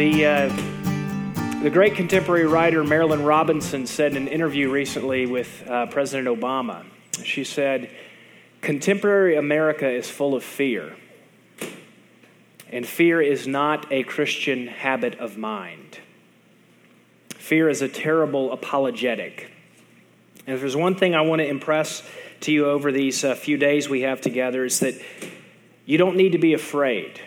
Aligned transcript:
The, 0.00 0.24
uh, 0.24 1.62
the 1.62 1.68
great 1.68 1.94
contemporary 1.94 2.46
writer 2.46 2.82
Marilynne 2.82 3.22
Robinson 3.22 3.86
said 3.86 4.12
in 4.12 4.22
an 4.22 4.28
interview 4.28 4.70
recently 4.70 5.26
with 5.26 5.62
uh, 5.68 5.88
President 5.88 6.26
Obama, 6.26 6.86
she 7.22 7.44
said, 7.44 7.90
Contemporary 8.62 9.36
America 9.36 9.86
is 9.86 10.08
full 10.08 10.34
of 10.34 10.42
fear, 10.42 10.96
and 12.70 12.86
fear 12.86 13.20
is 13.20 13.46
not 13.46 13.92
a 13.92 14.02
Christian 14.04 14.68
habit 14.68 15.18
of 15.18 15.36
mind. 15.36 15.98
Fear 17.34 17.68
is 17.68 17.82
a 17.82 17.88
terrible 17.88 18.52
apologetic. 18.52 19.50
And 20.46 20.54
if 20.54 20.60
there's 20.60 20.76
one 20.76 20.94
thing 20.94 21.14
I 21.14 21.20
want 21.20 21.40
to 21.40 21.46
impress 21.46 22.02
to 22.40 22.52
you 22.52 22.64
over 22.64 22.90
these 22.90 23.22
uh, 23.22 23.34
few 23.34 23.58
days 23.58 23.90
we 23.90 24.00
have 24.00 24.22
together, 24.22 24.64
is 24.64 24.80
that 24.80 24.94
you 25.84 25.98
don't 25.98 26.16
need 26.16 26.32
to 26.32 26.38
be 26.38 26.54
afraid. 26.54 27.20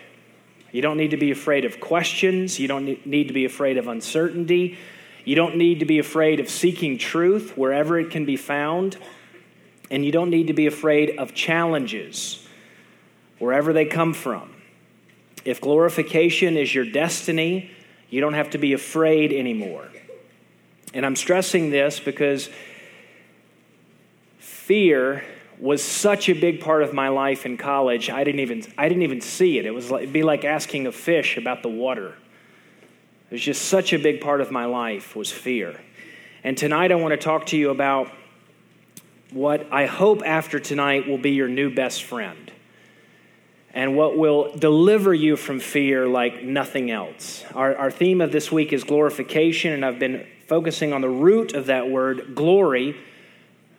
You 0.73 0.81
don't 0.81 0.97
need 0.97 1.11
to 1.11 1.17
be 1.17 1.31
afraid 1.31 1.65
of 1.65 1.79
questions. 1.79 2.59
You 2.59 2.67
don't 2.67 3.05
need 3.05 3.27
to 3.27 3.33
be 3.33 3.45
afraid 3.45 3.77
of 3.77 3.87
uncertainty. 3.87 4.77
You 5.23 5.35
don't 5.35 5.55
need 5.55 5.79
to 5.79 5.85
be 5.85 5.99
afraid 5.99 6.39
of 6.39 6.49
seeking 6.49 6.97
truth 6.97 7.55
wherever 7.55 7.97
it 7.99 8.09
can 8.09 8.25
be 8.25 8.35
found. 8.35 8.97
And 9.91 10.03
you 10.03 10.11
don't 10.11 10.31
need 10.31 10.47
to 10.47 10.53
be 10.53 10.65
afraid 10.65 11.19
of 11.19 11.35
challenges 11.35 12.45
wherever 13.37 13.71
they 13.71 13.85
come 13.85 14.13
from. 14.13 14.51
If 15.45 15.61
glorification 15.61 16.57
is 16.57 16.73
your 16.73 16.85
destiny, 16.85 17.69
you 18.09 18.19
don't 18.19 18.33
have 18.33 18.49
to 18.51 18.57
be 18.57 18.73
afraid 18.73 19.31
anymore. 19.31 19.87
And 20.95 21.05
I'm 21.05 21.15
stressing 21.15 21.69
this 21.69 21.99
because 21.99 22.49
fear 24.39 25.23
was 25.59 25.83
such 25.83 26.29
a 26.29 26.33
big 26.33 26.59
part 26.59 26.83
of 26.83 26.93
my 26.93 27.09
life 27.09 27.45
in 27.45 27.57
college. 27.57 28.09
I 28.09 28.23
didn't 28.23 28.41
even 28.41 28.63
I 28.77 28.89
didn't 28.89 29.03
even 29.03 29.21
see 29.21 29.57
it. 29.57 29.65
It 29.65 29.73
was 29.73 29.91
like, 29.91 30.03
it'd 30.03 30.13
be 30.13 30.23
like 30.23 30.45
asking 30.45 30.87
a 30.87 30.91
fish 30.91 31.37
about 31.37 31.63
the 31.63 31.69
water. 31.69 32.15
It 33.29 33.31
was 33.31 33.41
just 33.41 33.63
such 33.63 33.93
a 33.93 33.97
big 33.97 34.21
part 34.21 34.41
of 34.41 34.51
my 34.51 34.65
life 34.65 35.15
was 35.15 35.31
fear. 35.31 35.79
And 36.43 36.57
tonight 36.57 36.91
I 36.91 36.95
want 36.95 37.11
to 37.13 37.17
talk 37.17 37.47
to 37.47 37.57
you 37.57 37.69
about 37.69 38.11
what 39.31 39.65
I 39.71 39.85
hope 39.85 40.21
after 40.25 40.59
tonight 40.59 41.07
will 41.07 41.17
be 41.17 41.31
your 41.31 41.47
new 41.47 41.73
best 41.73 42.03
friend. 42.03 42.51
And 43.73 43.95
what 43.95 44.17
will 44.17 44.55
deliver 44.55 45.15
you 45.15 45.35
from 45.35 45.59
fear 45.59 46.07
like 46.07 46.43
nothing 46.43 46.91
else. 46.91 47.43
Our, 47.55 47.75
our 47.75 47.89
theme 47.89 48.21
of 48.21 48.31
this 48.31 48.51
week 48.51 48.71
is 48.71 48.83
glorification, 48.83 49.73
and 49.73 49.83
I've 49.83 49.97
been 49.97 50.27
focusing 50.47 50.93
on 50.93 51.01
the 51.01 51.09
root 51.09 51.53
of 51.55 51.65
that 51.65 51.89
word, 51.89 52.35
glory 52.35 52.95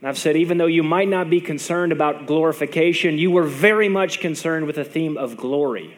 and 0.05 0.10
I've 0.10 0.19
said, 0.19 0.36
even 0.36 0.58
though 0.58 0.66
you 0.66 0.83
might 0.83 1.08
not 1.08 1.30
be 1.30 1.41
concerned 1.41 1.91
about 1.91 2.27
glorification, 2.27 3.16
you 3.16 3.30
were 3.30 3.44
very 3.44 3.88
much 3.88 4.20
concerned 4.20 4.66
with 4.66 4.77
the 4.77 4.84
theme 4.84 5.16
of 5.16 5.38
glory. 5.38 5.97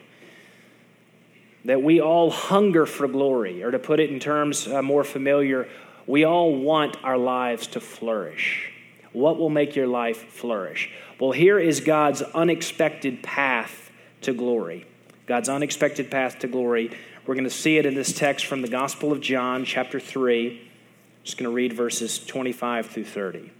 That 1.65 1.83
we 1.83 1.99
all 1.99 2.31
hunger 2.31 2.85
for 2.85 3.09
glory, 3.09 3.63
or 3.63 3.71
to 3.71 3.79
put 3.79 3.99
it 3.99 4.09
in 4.09 4.21
terms 4.21 4.65
uh, 4.65 4.81
more 4.81 5.03
familiar, 5.03 5.67
we 6.05 6.23
all 6.23 6.55
want 6.55 6.95
our 7.03 7.17
lives 7.17 7.67
to 7.67 7.81
flourish. 7.81 8.71
What 9.11 9.37
will 9.37 9.49
make 9.49 9.75
your 9.75 9.87
life 9.87 10.31
flourish? 10.31 10.89
Well, 11.19 11.33
here 11.33 11.59
is 11.59 11.81
God's 11.81 12.21
unexpected 12.21 13.21
path 13.23 13.91
to 14.21 14.31
glory. 14.31 14.85
God's 15.25 15.49
unexpected 15.49 16.09
path 16.09 16.39
to 16.39 16.47
glory. 16.47 16.91
We're 17.25 17.35
going 17.35 17.43
to 17.43 17.49
see 17.49 17.77
it 17.77 17.85
in 17.85 17.93
this 17.93 18.13
text 18.13 18.45
from 18.45 18.61
the 18.61 18.69
Gospel 18.69 19.11
of 19.11 19.19
John, 19.19 19.65
chapter 19.65 19.99
3. 19.99 20.61
I'm 20.61 21.23
just 21.25 21.37
going 21.37 21.51
to 21.51 21.53
read 21.53 21.73
verses 21.73 22.25
25 22.25 22.85
through 22.85 23.03
30. 23.03 23.51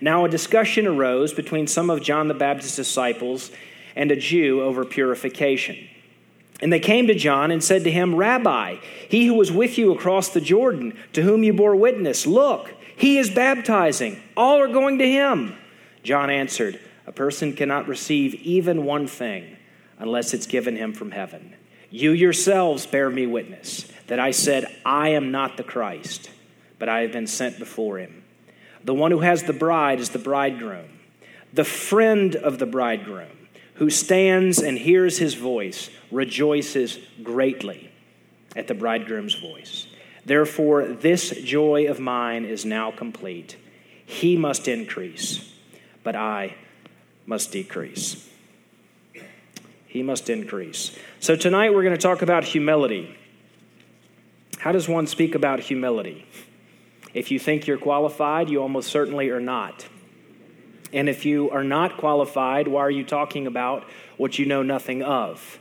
Now, 0.00 0.24
a 0.24 0.28
discussion 0.28 0.86
arose 0.86 1.32
between 1.32 1.66
some 1.66 1.90
of 1.90 2.02
John 2.02 2.28
the 2.28 2.34
Baptist's 2.34 2.76
disciples 2.76 3.50
and 3.94 4.10
a 4.10 4.16
Jew 4.16 4.62
over 4.62 4.84
purification. 4.84 5.76
And 6.62 6.72
they 6.72 6.80
came 6.80 7.06
to 7.06 7.14
John 7.14 7.50
and 7.50 7.62
said 7.62 7.84
to 7.84 7.90
him, 7.90 8.14
Rabbi, 8.14 8.76
he 9.08 9.26
who 9.26 9.34
was 9.34 9.50
with 9.50 9.78
you 9.78 9.92
across 9.92 10.28
the 10.28 10.40
Jordan, 10.40 10.96
to 11.14 11.22
whom 11.22 11.42
you 11.42 11.52
bore 11.52 11.76
witness, 11.76 12.26
look, 12.26 12.72
he 12.96 13.18
is 13.18 13.30
baptizing. 13.30 14.22
All 14.36 14.60
are 14.60 14.68
going 14.68 14.98
to 14.98 15.10
him. 15.10 15.56
John 16.02 16.28
answered, 16.28 16.78
A 17.06 17.12
person 17.12 17.54
cannot 17.54 17.88
receive 17.88 18.34
even 18.34 18.84
one 18.84 19.06
thing 19.06 19.56
unless 19.98 20.34
it's 20.34 20.46
given 20.46 20.76
him 20.76 20.92
from 20.92 21.10
heaven. 21.10 21.54
You 21.90 22.12
yourselves 22.12 22.86
bear 22.86 23.10
me 23.10 23.26
witness 23.26 23.90
that 24.06 24.20
I 24.20 24.30
said, 24.30 24.66
I 24.84 25.10
am 25.10 25.30
not 25.30 25.56
the 25.56 25.62
Christ, 25.62 26.30
but 26.78 26.88
I 26.88 27.00
have 27.00 27.12
been 27.12 27.26
sent 27.26 27.58
before 27.58 27.98
him. 27.98 28.19
The 28.84 28.94
one 28.94 29.10
who 29.10 29.20
has 29.20 29.42
the 29.42 29.52
bride 29.52 30.00
is 30.00 30.10
the 30.10 30.18
bridegroom, 30.18 30.88
the 31.52 31.64
friend 31.64 32.34
of 32.36 32.58
the 32.58 32.66
bridegroom, 32.66 33.48
who 33.74 33.90
stands 33.90 34.58
and 34.58 34.78
hears 34.78 35.18
his 35.18 35.34
voice, 35.34 35.90
rejoices 36.10 36.98
greatly 37.22 37.90
at 38.56 38.68
the 38.68 38.74
bridegroom's 38.74 39.34
voice. 39.34 39.86
Therefore, 40.24 40.84
this 40.86 41.30
joy 41.42 41.86
of 41.86 41.98
mine 41.98 42.44
is 42.44 42.64
now 42.64 42.90
complete. 42.90 43.56
He 44.04 44.36
must 44.36 44.68
increase, 44.68 45.54
but 46.02 46.16
I 46.16 46.56
must 47.26 47.52
decrease. 47.52 48.28
He 49.86 50.02
must 50.02 50.30
increase. 50.30 50.96
So, 51.20 51.36
tonight 51.36 51.74
we're 51.74 51.82
going 51.82 51.96
to 51.96 52.00
talk 52.00 52.22
about 52.22 52.44
humility. 52.44 53.16
How 54.58 54.72
does 54.72 54.88
one 54.88 55.06
speak 55.06 55.34
about 55.34 55.60
humility? 55.60 56.26
If 57.14 57.30
you 57.30 57.38
think 57.38 57.66
you're 57.66 57.78
qualified, 57.78 58.50
you 58.50 58.62
almost 58.62 58.90
certainly 58.90 59.30
are 59.30 59.40
not. 59.40 59.86
And 60.92 61.08
if 61.08 61.24
you 61.24 61.50
are 61.50 61.64
not 61.64 61.96
qualified, 61.96 62.68
why 62.68 62.80
are 62.82 62.90
you 62.90 63.04
talking 63.04 63.46
about 63.46 63.84
what 64.16 64.38
you 64.38 64.46
know 64.46 64.62
nothing 64.62 65.02
of? 65.02 65.58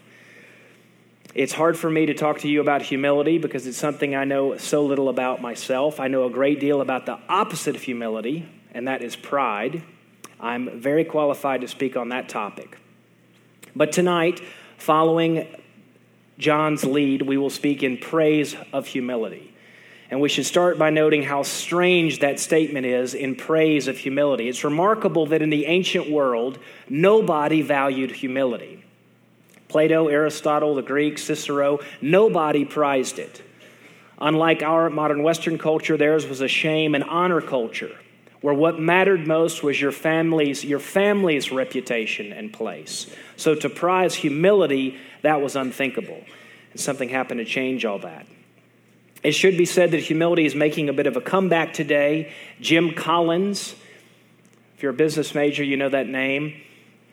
It's 1.36 1.54
hard 1.54 1.78
for 1.78 1.90
me 1.90 2.08
to 2.08 2.16
talk 2.16 2.40
to 2.40 2.48
you 2.48 2.60
about 2.60 2.82
humility 2.82 3.38
because 3.38 3.68
it's 3.68 3.78
something 3.78 4.16
I 4.16 4.26
know 4.26 4.58
so 4.58 4.84
little 4.84 5.10
about 5.10 5.42
myself. 5.42 6.00
I 6.00 6.08
know 6.08 6.26
a 6.26 6.30
great 6.30 6.60
deal 6.60 6.82
about 6.82 7.06
the 7.06 7.20
opposite 7.30 7.76
of 7.76 7.84
humility, 7.84 8.50
and 8.74 8.88
that 8.88 9.04
is 9.04 9.16
pride. 9.16 9.84
I'm 10.40 10.80
very 10.80 11.06
qualified 11.06 11.62
to 11.62 11.68
speak 11.68 11.96
on 11.96 12.10
that 12.10 12.30
topic. 12.30 12.78
But 13.76 13.92
tonight, 13.92 14.42
following 14.78 15.48
John's 16.40 16.84
lead, 16.84 17.22
we 17.22 17.38
will 17.38 17.52
speak 17.52 17.84
in 17.84 17.98
praise 17.98 18.56
of 18.74 18.88
humility. 18.88 19.54
And 20.12 20.20
we 20.20 20.30
should 20.30 20.46
start 20.46 20.80
by 20.80 20.90
noting 20.90 21.22
how 21.22 21.44
strange 21.44 22.20
that 22.20 22.40
statement 22.40 22.86
is 22.86 23.14
in 23.14 23.36
praise 23.36 23.88
of 23.88 23.98
humility. 23.98 24.50
It's 24.50 24.64
remarkable 24.64 25.28
that 25.28 25.44
in 25.44 25.52
the 25.52 25.68
ancient 25.68 26.10
world, 26.10 26.58
nobody 26.90 27.62
valued 27.62 28.12
humility. 28.12 28.84
Plato, 29.68 30.08
Aristotle, 30.08 30.74
the 30.74 30.82
Greeks, 30.82 31.22
Cicero, 31.24 31.80
nobody 32.02 32.66
prized 32.66 33.20
it. 33.20 33.44
Unlike 34.18 34.64
our 34.64 34.90
modern 34.90 35.22
Western 35.22 35.60
culture, 35.60 35.96
theirs 35.96 36.26
was 36.26 36.42
a 36.42 36.48
shame 36.48 36.96
and 36.96 37.04
honor 37.04 37.40
culture, 37.40 37.96
where 38.42 38.54
what 38.54 38.80
mattered 38.80 39.28
most 39.28 39.62
was 39.62 39.80
your 39.80 39.92
family's, 39.92 40.66
your 40.66 40.80
family's 40.80 41.52
reputation 41.52 42.34
and 42.34 42.52
place. 42.52 43.06
So 43.38 43.54
to 43.54 43.70
prize 43.70 44.16
humility, 44.16 44.98
that 45.22 45.40
was 45.40 45.56
unthinkable. 45.56 46.24
And 46.72 46.80
something 46.80 47.10
happened 47.10 47.38
to 47.40 47.46
change 47.46 47.86
all 47.86 48.00
that. 48.00 48.26
It 49.24 49.32
should 49.34 49.58
be 49.58 49.66
said 49.66 49.92
that 49.92 50.00
humility 50.00 50.46
is 50.46 50.56
making 50.56 50.90
a 50.90 50.94
bit 50.94 51.08
of 51.08 51.18
a 51.18 51.22
comeback 51.22 51.74
today. 51.74 52.32
Jim 52.62 52.94
Collins, 52.94 53.76
if 54.76 54.84
you're 54.84 54.94
a 54.94 54.96
business 54.96 55.36
major, 55.36 55.64
you 55.64 55.76
know 55.76 55.90
that 55.90 56.08
name. 56.08 56.62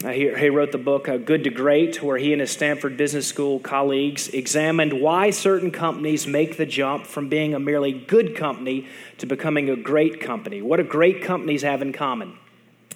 Uh, 0.05 0.11
he, 0.11 0.33
he, 0.35 0.51
wrote 0.51 0.73
the 0.73 0.79
book 0.79 1.09
uh, 1.09 1.17
Good 1.17 1.45
to 1.45 1.51
Great, 1.51 2.03
where 2.03 2.19
he 2.19 2.33
and 2.33 2.41
his 2.41 2.51
Stanford 2.51 2.99
Business 2.99 3.27
School 3.27 3.59
colleagues 3.59 4.29
examined 4.29 5.01
why 5.01 5.31
certain 5.31 5.71
companies 5.71 6.27
make 6.27 6.59
the 6.59 6.67
jump 6.67 7.07
from 7.07 7.31
being 7.31 7.55
a 7.55 7.59
merely 7.59 7.93
good 7.93 8.37
company 8.37 8.87
to 9.19 9.27
becoming 9.27 9.71
a 9.71 9.77
great 9.77 10.21
company. 10.21 10.61
What 10.61 10.77
do 10.77 10.83
great 10.85 11.23
companies 11.23 11.63
have 11.63 11.81
in 11.81 11.95
common? 11.95 12.39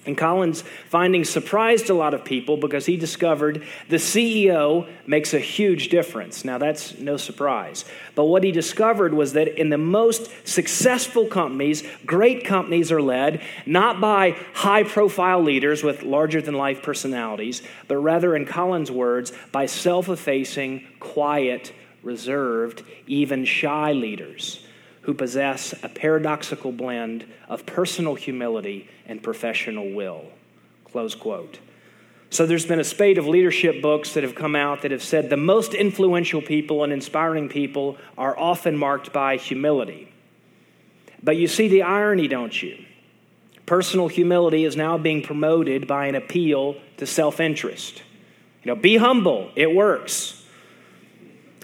And 0.03 0.17
Collins' 0.17 0.63
findings 0.89 1.29
surprised 1.29 1.91
a 1.91 1.93
lot 1.93 2.15
of 2.15 2.25
people 2.25 2.57
because 2.57 2.87
he 2.87 2.97
discovered 2.97 3.63
the 3.87 3.97
CEO 3.97 4.87
makes 5.05 5.31
a 5.35 5.39
huge 5.39 5.89
difference. 5.89 6.43
Now, 6.43 6.57
that's 6.57 6.97
no 6.97 7.17
surprise. 7.17 7.85
But 8.15 8.25
what 8.25 8.43
he 8.43 8.51
discovered 8.51 9.13
was 9.13 9.33
that 9.33 9.59
in 9.59 9.69
the 9.69 9.77
most 9.77 10.31
successful 10.47 11.27
companies, 11.27 11.83
great 12.03 12.43
companies 12.43 12.91
are 12.91 13.01
led 13.01 13.43
not 13.67 14.01
by 14.01 14.31
high 14.53 14.83
profile 14.83 15.43
leaders 15.43 15.83
with 15.83 16.01
larger 16.01 16.41
than 16.41 16.55
life 16.55 16.81
personalities, 16.81 17.61
but 17.87 17.97
rather, 17.97 18.35
in 18.35 18.45
Collins' 18.45 18.89
words, 18.89 19.31
by 19.51 19.67
self 19.67 20.09
effacing, 20.09 20.83
quiet, 20.99 21.73
reserved, 22.01 22.81
even 23.05 23.45
shy 23.45 23.91
leaders 23.91 24.65
who 25.01 25.13
possess 25.13 25.73
a 25.83 25.89
paradoxical 25.89 26.71
blend 26.71 27.25
of 27.49 27.65
personal 27.65 28.15
humility 28.15 28.89
and 29.05 29.21
professional 29.21 29.91
will. 29.91 30.25
Close 30.85 31.15
quote. 31.15 31.59
So 32.29 32.45
there's 32.45 32.65
been 32.65 32.79
a 32.79 32.85
spate 32.85 33.17
of 33.17 33.27
leadership 33.27 33.81
books 33.81 34.13
that 34.13 34.23
have 34.23 34.35
come 34.35 34.55
out 34.55 34.83
that 34.83 34.91
have 34.91 35.03
said 35.03 35.29
the 35.29 35.37
most 35.37 35.73
influential 35.73 36.41
people 36.41 36.83
and 36.83 36.93
inspiring 36.93 37.49
people 37.49 37.97
are 38.17 38.37
often 38.37 38.77
marked 38.77 39.11
by 39.11 39.35
humility. 39.35 40.13
But 41.21 41.35
you 41.35 41.47
see 41.47 41.67
the 41.67 41.83
irony, 41.83 42.27
don't 42.27 42.61
you? 42.61 42.85
Personal 43.65 44.07
humility 44.07 44.65
is 44.65 44.75
now 44.75 44.97
being 44.97 45.21
promoted 45.21 45.87
by 45.87 46.07
an 46.07 46.15
appeal 46.15 46.77
to 46.97 47.05
self 47.05 47.39
interest. 47.39 48.01
You 48.63 48.73
know, 48.73 48.75
be 48.75 48.97
humble, 48.97 49.51
it 49.55 49.73
works. 49.73 50.40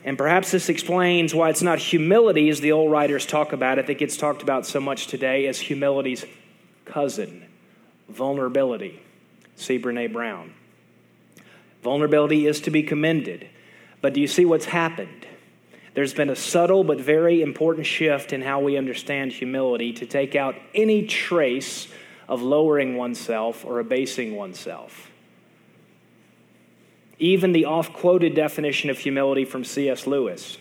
And 0.07 0.17
perhaps 0.17 0.51
this 0.51 0.69
explains 0.69 1.35
why 1.35 1.49
it's 1.49 1.61
not 1.61 1.79
humility, 1.79 2.47
as 2.47 2.61
the 2.61 2.71
old 2.71 2.89
writers 2.89 3.25
talk 3.25 3.51
about 3.51 3.77
it, 3.77 3.87
that 3.87 3.97
gets 3.97 4.15
talked 4.15 4.41
about 4.41 4.65
so 4.65 4.79
much 4.79 5.07
today, 5.07 5.47
as 5.47 5.59
humility's 5.59 6.23
cousin, 6.85 7.43
vulnerability. 8.07 9.01
See 9.57 9.77
Brene 9.77 10.13
Brown. 10.13 10.53
Vulnerability 11.83 12.47
is 12.47 12.61
to 12.61 12.71
be 12.71 12.83
commended. 12.83 13.49
But 13.99 14.13
do 14.13 14.21
you 14.21 14.27
see 14.27 14.45
what's 14.45 14.63
happened? 14.63 15.27
There's 15.93 16.13
been 16.13 16.29
a 16.29 16.37
subtle 16.37 16.85
but 16.85 17.01
very 17.01 17.41
important 17.41 17.85
shift 17.85 18.31
in 18.31 18.41
how 18.41 18.61
we 18.61 18.77
understand 18.77 19.33
humility 19.33 19.91
to 19.91 20.05
take 20.05 20.37
out 20.37 20.55
any 20.73 21.05
trace 21.05 21.89
of 22.29 22.41
lowering 22.41 22.95
oneself 22.95 23.65
or 23.65 23.79
abasing 23.79 24.37
oneself. 24.37 25.06
Even 27.19 27.51
the 27.51 27.65
oft 27.65 27.93
quoted 27.93 28.35
definition 28.35 28.89
of 28.89 28.99
humility 28.99 29.45
from 29.45 29.63
C.S. 29.63 30.05
Lewis, 30.05 30.57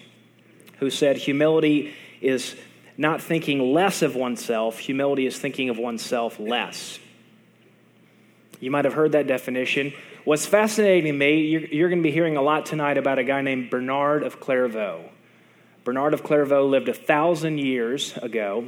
who 0.79 0.91
said 0.91 1.17
humility 1.17 1.94
is 2.20 2.56
not 2.97 3.20
thinking 3.20 3.75
less 3.75 4.03
of 4.03 4.17
oneself, 4.17 4.79
humility 4.79 5.26
is 5.26 5.38
thinking 5.38 5.69
of 5.69 5.79
oneself 5.79 6.41
less. 6.41 6.99
You 8.58 8.70
might 8.70 8.87
have 8.87 8.94
heard 8.94 9.12
that 9.12 9.26
definition. 9.26 9.93
What's 10.25 10.47
fascinating 10.47 11.05
to 11.05 11.12
me, 11.12 11.43
you're, 11.43 11.67
you're 11.67 11.88
going 11.91 12.03
to 12.03 12.08
be 12.08 12.11
hearing 12.11 12.37
a 12.37 12.43
lot 12.43 12.64
tonight 12.67 12.97
about 12.97 13.19
a 13.19 13.25
guy 13.25 13.43
named 13.43 13.70
Bernard 13.70 14.23
of 14.23 14.41
Clairvaux. 14.41 15.11
Bernard 15.85 16.14
of 16.14 16.23
Clairvaux 16.23 16.67
lived 16.67 16.88
a 16.88 16.94
thousand 16.94 17.58
years 17.58 18.17
ago. 18.17 18.67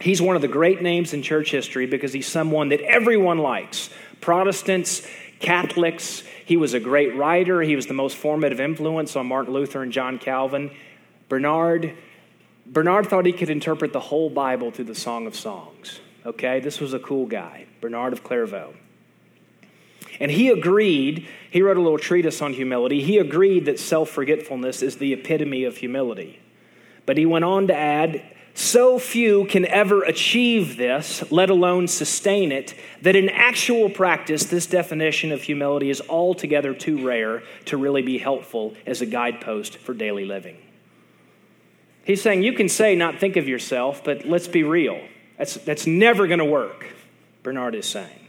He's 0.00 0.22
one 0.22 0.36
of 0.36 0.42
the 0.42 0.48
great 0.48 0.82
names 0.82 1.14
in 1.14 1.22
church 1.22 1.50
history 1.50 1.86
because 1.86 2.12
he's 2.12 2.28
someone 2.28 2.68
that 2.68 2.80
everyone 2.82 3.38
likes 3.38 3.90
Protestants, 4.20 5.06
Catholics. 5.40 6.22
He 6.44 6.56
was 6.56 6.74
a 6.74 6.80
great 6.80 7.14
writer. 7.16 7.62
He 7.62 7.76
was 7.76 7.86
the 7.86 7.94
most 7.94 8.16
formative 8.16 8.60
influence 8.60 9.16
on 9.16 9.26
Martin 9.26 9.52
Luther 9.52 9.82
and 9.82 9.92
John 9.92 10.18
Calvin. 10.18 10.70
Bernard, 11.28 11.96
Bernard 12.66 13.06
thought 13.06 13.26
he 13.26 13.32
could 13.32 13.50
interpret 13.50 13.92
the 13.92 14.00
whole 14.00 14.30
Bible 14.30 14.70
through 14.70 14.86
the 14.86 14.94
Song 14.94 15.26
of 15.26 15.36
Songs. 15.36 16.00
Okay, 16.26 16.60
this 16.60 16.80
was 16.80 16.92
a 16.92 16.98
cool 16.98 17.26
guy, 17.26 17.66
Bernard 17.80 18.12
of 18.12 18.24
Clairvaux. 18.24 18.74
And 20.20 20.30
he 20.30 20.48
agreed, 20.48 21.28
he 21.50 21.62
wrote 21.62 21.76
a 21.76 21.80
little 21.80 21.98
treatise 21.98 22.42
on 22.42 22.52
humility. 22.52 23.02
He 23.02 23.18
agreed 23.18 23.66
that 23.66 23.78
self 23.78 24.10
forgetfulness 24.10 24.82
is 24.82 24.96
the 24.96 25.12
epitome 25.12 25.64
of 25.64 25.76
humility. 25.76 26.40
But 27.06 27.16
he 27.16 27.24
went 27.24 27.44
on 27.44 27.68
to 27.68 27.74
add, 27.74 28.22
so 28.58 28.98
few 28.98 29.44
can 29.44 29.64
ever 29.66 30.02
achieve 30.02 30.76
this, 30.76 31.30
let 31.30 31.48
alone 31.48 31.86
sustain 31.86 32.50
it, 32.50 32.74
that 33.02 33.14
in 33.14 33.28
actual 33.28 33.88
practice, 33.88 34.46
this 34.46 34.66
definition 34.66 35.30
of 35.30 35.42
humility 35.42 35.90
is 35.90 36.02
altogether 36.08 36.74
too 36.74 37.06
rare 37.06 37.44
to 37.66 37.76
really 37.76 38.02
be 38.02 38.18
helpful 38.18 38.74
as 38.84 39.00
a 39.00 39.06
guidepost 39.06 39.76
for 39.76 39.94
daily 39.94 40.24
living. 40.24 40.56
He's 42.02 42.20
saying 42.20 42.42
you 42.42 42.52
can 42.52 42.68
say, 42.68 42.96
not 42.96 43.20
think 43.20 43.36
of 43.36 43.46
yourself, 43.46 44.02
but 44.02 44.26
let's 44.26 44.48
be 44.48 44.64
real. 44.64 45.00
That's, 45.36 45.54
that's 45.54 45.86
never 45.86 46.26
going 46.26 46.40
to 46.40 46.44
work, 46.44 46.84
Bernard 47.44 47.76
is 47.76 47.86
saying. 47.86 48.26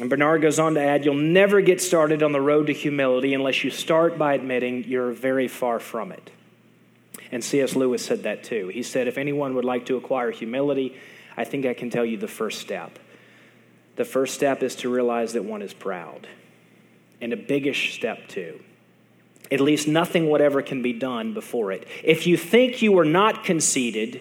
And 0.00 0.08
Bernard 0.08 0.40
goes 0.40 0.58
on 0.58 0.74
to 0.74 0.80
add, 0.80 1.04
You'll 1.04 1.14
never 1.14 1.60
get 1.60 1.78
started 1.78 2.22
on 2.22 2.32
the 2.32 2.40
road 2.40 2.68
to 2.68 2.72
humility 2.72 3.34
unless 3.34 3.64
you 3.64 3.70
start 3.70 4.16
by 4.16 4.32
admitting 4.32 4.84
you're 4.84 5.12
very 5.12 5.46
far 5.46 5.78
from 5.78 6.10
it. 6.10 6.30
And 7.34 7.42
C.S. 7.42 7.74
Lewis 7.74 8.06
said 8.06 8.22
that 8.22 8.44
too. 8.44 8.68
He 8.68 8.84
said, 8.84 9.08
If 9.08 9.18
anyone 9.18 9.56
would 9.56 9.64
like 9.64 9.86
to 9.86 9.96
acquire 9.96 10.30
humility, 10.30 10.96
I 11.36 11.42
think 11.42 11.66
I 11.66 11.74
can 11.74 11.90
tell 11.90 12.04
you 12.04 12.16
the 12.16 12.28
first 12.28 12.60
step. 12.60 12.96
The 13.96 14.04
first 14.04 14.34
step 14.34 14.62
is 14.62 14.76
to 14.76 14.88
realize 14.88 15.32
that 15.32 15.44
one 15.44 15.60
is 15.60 15.74
proud. 15.74 16.28
And 17.20 17.32
a 17.32 17.36
biggish 17.36 17.96
step, 17.96 18.28
too. 18.28 18.62
At 19.50 19.58
least 19.58 19.88
nothing 19.88 20.28
whatever 20.28 20.62
can 20.62 20.80
be 20.80 20.92
done 20.92 21.34
before 21.34 21.72
it. 21.72 21.88
If 22.04 22.24
you 22.28 22.36
think 22.36 22.82
you 22.82 22.96
are 23.00 23.04
not 23.04 23.42
conceited, 23.42 24.20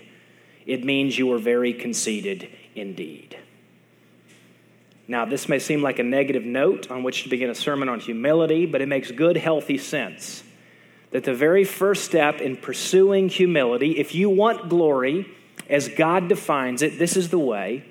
it 0.66 0.83
means 0.83 1.16
you 1.16 1.31
are 1.33 1.38
very 1.38 1.71
conceited 1.71 2.50
indeed. 2.74 3.38
Now, 5.07 5.25
this 5.25 5.48
may 5.48 5.59
seem 5.59 5.83
like 5.83 6.00
a 6.00 6.04
negative 6.04 6.45
note 6.45 6.89
on 6.89 7.04
which 7.04 7.21
to 7.24 7.30
begin 7.30 7.51
a 7.51 7.56
sermon 7.56 7.89
on 7.89 8.00
humility, 8.00 8.66
but 8.66 8.81
it 8.81 8.88
makes 8.88 9.12
good, 9.12 9.38
healthy 9.38 9.77
sense. 9.77 10.44
That 11.13 11.24
the 11.24 11.33
very 11.33 11.63
first 11.63 12.04
step 12.04 12.42
in 12.42 12.57
pursuing 12.57 13.30
humility, 13.30 13.98
if 14.00 14.13
you 14.13 14.30
want 14.30 14.68
glory 14.68 15.27
as 15.69 15.88
God 15.88 16.27
defines 16.27 16.81
it, 16.81 17.00
this 17.00 17.15
is 17.15 17.30
the 17.30 17.39
way. 17.39 17.86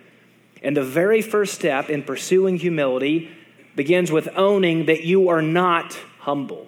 And 0.63 0.77
the 0.77 0.85
very 0.85 1.23
first 1.23 1.55
step 1.55 1.89
in 1.89 2.03
pursuing 2.03 2.59
humility 2.59 3.31
begins 3.75 4.13
with 4.13 4.29
owning 4.37 4.87
that 4.87 5.05
you 5.05 5.29
are 5.29 5.41
not 5.41 5.99
humble, 6.19 6.67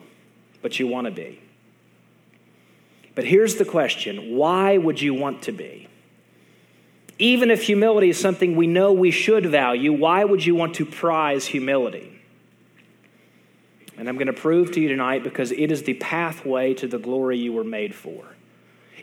but 0.62 0.78
you 0.78 0.86
want 0.86 1.06
to 1.06 1.10
be. 1.10 1.40
But 3.14 3.24
here's 3.24 3.56
the 3.56 3.64
question 3.64 4.36
why 4.36 4.78
would 4.78 5.00
you 5.00 5.14
want 5.14 5.42
to 5.42 5.52
be? 5.52 5.88
Even 7.18 7.50
if 7.50 7.62
humility 7.62 8.10
is 8.10 8.18
something 8.18 8.56
we 8.56 8.66
know 8.66 8.92
we 8.92 9.10
should 9.10 9.46
value, 9.46 9.92
why 9.92 10.24
would 10.24 10.44
you 10.44 10.54
want 10.54 10.74
to 10.76 10.86
prize 10.86 11.46
humility? 11.46 12.13
And 13.96 14.08
I'm 14.08 14.16
going 14.16 14.26
to 14.26 14.32
prove 14.32 14.72
to 14.72 14.80
you 14.80 14.88
tonight 14.88 15.22
because 15.22 15.52
it 15.52 15.70
is 15.70 15.84
the 15.84 15.94
pathway 15.94 16.74
to 16.74 16.88
the 16.88 16.98
glory 16.98 17.38
you 17.38 17.52
were 17.52 17.64
made 17.64 17.94
for. 17.94 18.24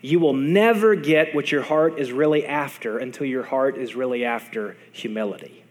You 0.02 0.20
will 0.20 0.34
never 0.34 0.96
get 0.96 1.36
what 1.36 1.52
your 1.52 1.62
heart 1.62 2.00
is 2.00 2.12
really 2.12 2.46
after 2.46 2.98
until 2.98 3.28
your 3.28 3.44
heart 3.44 3.78
is 3.78 3.96
really 3.96 4.26
after 4.26 4.76
humility. 4.92 5.64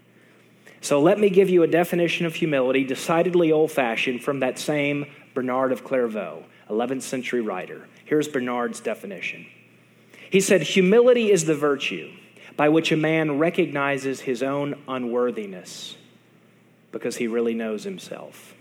So 0.81 1.01
let 1.01 1.19
me 1.19 1.29
give 1.29 1.51
you 1.51 1.63
a 1.63 1.67
definition 1.67 2.27
of 2.27 2.37
humility, 2.37 2.85
decidedly 2.85 3.53
old 3.53 3.71
fashioned, 3.71 4.23
from 4.23 4.41
that 4.41 4.59
same 4.59 5.07
Bernard 5.35 5.73
of 5.73 5.85
Clairvaux, 5.85 6.45
11th 6.71 7.03
century 7.03 7.41
writer. 7.41 7.87
Here's 8.05 8.29
Bernard's 8.29 8.81
definition. 8.81 9.47
He 10.31 10.41
said, 10.41 10.63
Humility 10.63 11.31
is 11.31 11.45
the 11.45 11.55
virtue 11.55 12.11
by 12.57 12.69
which 12.69 12.93
a 12.93 12.97
man 12.97 13.39
recognizes 13.39 14.21
his 14.21 14.43
own 14.43 14.81
unworthiness 14.89 15.97
because 16.93 17.17
he 17.17 17.27
really 17.27 17.55
knows 17.55 17.85
himself. 17.85 18.55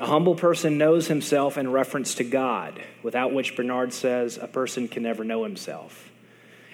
A 0.00 0.06
humble 0.06 0.34
person 0.34 0.76
knows 0.76 1.06
himself 1.06 1.56
in 1.56 1.70
reference 1.70 2.16
to 2.16 2.24
God, 2.24 2.80
without 3.02 3.32
which 3.32 3.56
Bernard 3.56 3.92
says 3.92 4.38
a 4.40 4.48
person 4.48 4.88
can 4.88 5.02
never 5.02 5.24
know 5.24 5.44
himself. 5.44 6.10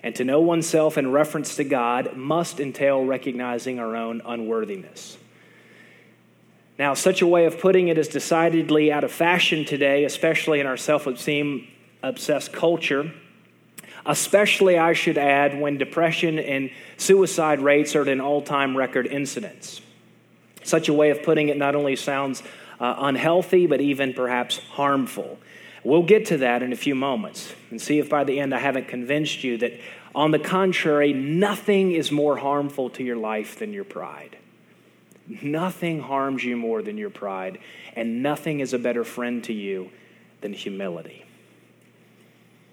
And 0.02 0.14
to 0.16 0.24
know 0.24 0.40
oneself 0.40 0.96
in 0.96 1.12
reference 1.12 1.56
to 1.56 1.64
God 1.64 2.16
must 2.16 2.60
entail 2.60 3.04
recognizing 3.04 3.78
our 3.78 3.94
own 3.94 4.22
unworthiness. 4.24 5.18
Now, 6.78 6.94
such 6.94 7.20
a 7.20 7.26
way 7.26 7.44
of 7.44 7.60
putting 7.60 7.88
it 7.88 7.98
is 7.98 8.08
decidedly 8.08 8.90
out 8.90 9.04
of 9.04 9.12
fashion 9.12 9.66
today, 9.66 10.04
especially 10.04 10.60
in 10.60 10.66
our 10.66 10.78
self 10.78 11.06
obsessed 11.06 12.52
culture 12.54 13.12
especially, 14.06 14.78
I 14.78 14.92
should 14.92 15.18
add, 15.18 15.60
when 15.60 15.78
depression 15.78 16.38
and 16.38 16.70
suicide 16.96 17.60
rates 17.60 17.94
are 17.94 18.02
at 18.02 18.08
an 18.08 18.20
all 18.20 18.42
time 18.42 18.76
record 18.76 19.06
incidence. 19.06 19.80
Such 20.62 20.88
a 20.88 20.92
way 20.92 21.10
of 21.10 21.22
putting 21.22 21.48
it 21.48 21.56
not 21.56 21.74
only 21.74 21.96
sounds 21.96 22.42
uh, 22.80 22.94
unhealthy, 22.98 23.66
but 23.66 23.80
even 23.80 24.14
perhaps 24.14 24.58
harmful. 24.58 25.38
We'll 25.84 26.02
get 26.02 26.26
to 26.26 26.38
that 26.38 26.62
in 26.62 26.72
a 26.72 26.76
few 26.76 26.94
moments 26.94 27.54
and 27.70 27.80
see 27.80 27.98
if 27.98 28.08
by 28.08 28.24
the 28.24 28.40
end 28.40 28.54
I 28.54 28.58
haven't 28.58 28.88
convinced 28.88 29.44
you 29.44 29.58
that, 29.58 29.72
on 30.14 30.32
the 30.32 30.38
contrary, 30.38 31.12
nothing 31.12 31.92
is 31.92 32.10
more 32.10 32.36
harmful 32.36 32.90
to 32.90 33.04
your 33.04 33.16
life 33.16 33.58
than 33.58 33.72
your 33.72 33.84
pride. 33.84 34.36
Nothing 35.42 36.00
harms 36.00 36.42
you 36.42 36.56
more 36.56 36.82
than 36.82 36.98
your 36.98 37.10
pride, 37.10 37.58
and 37.94 38.22
nothing 38.22 38.58
is 38.58 38.72
a 38.72 38.78
better 38.78 39.04
friend 39.04 39.44
to 39.44 39.52
you 39.52 39.90
than 40.40 40.52
humility. 40.52 41.24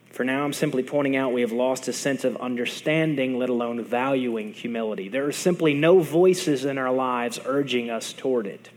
For 0.09 0.23
now, 0.23 0.43
I'm 0.43 0.53
simply 0.53 0.81
pointing 0.81 1.15
out 1.15 1.31
we 1.31 1.41
have 1.41 1.51
lost 1.51 1.87
a 1.87 1.93
sense 1.93 2.23
of 2.23 2.35
understanding, 2.37 3.37
let 3.37 3.49
alone 3.49 3.83
valuing 3.83 4.51
humility. 4.53 5.09
There 5.09 5.27
are 5.27 5.31
simply 5.31 5.75
no 5.75 5.99
voices 5.99 6.65
in 6.65 6.79
our 6.79 6.91
lives 6.91 7.39
urging 7.45 7.91
us 7.91 8.13
toward 8.13 8.47
it. 8.47 8.71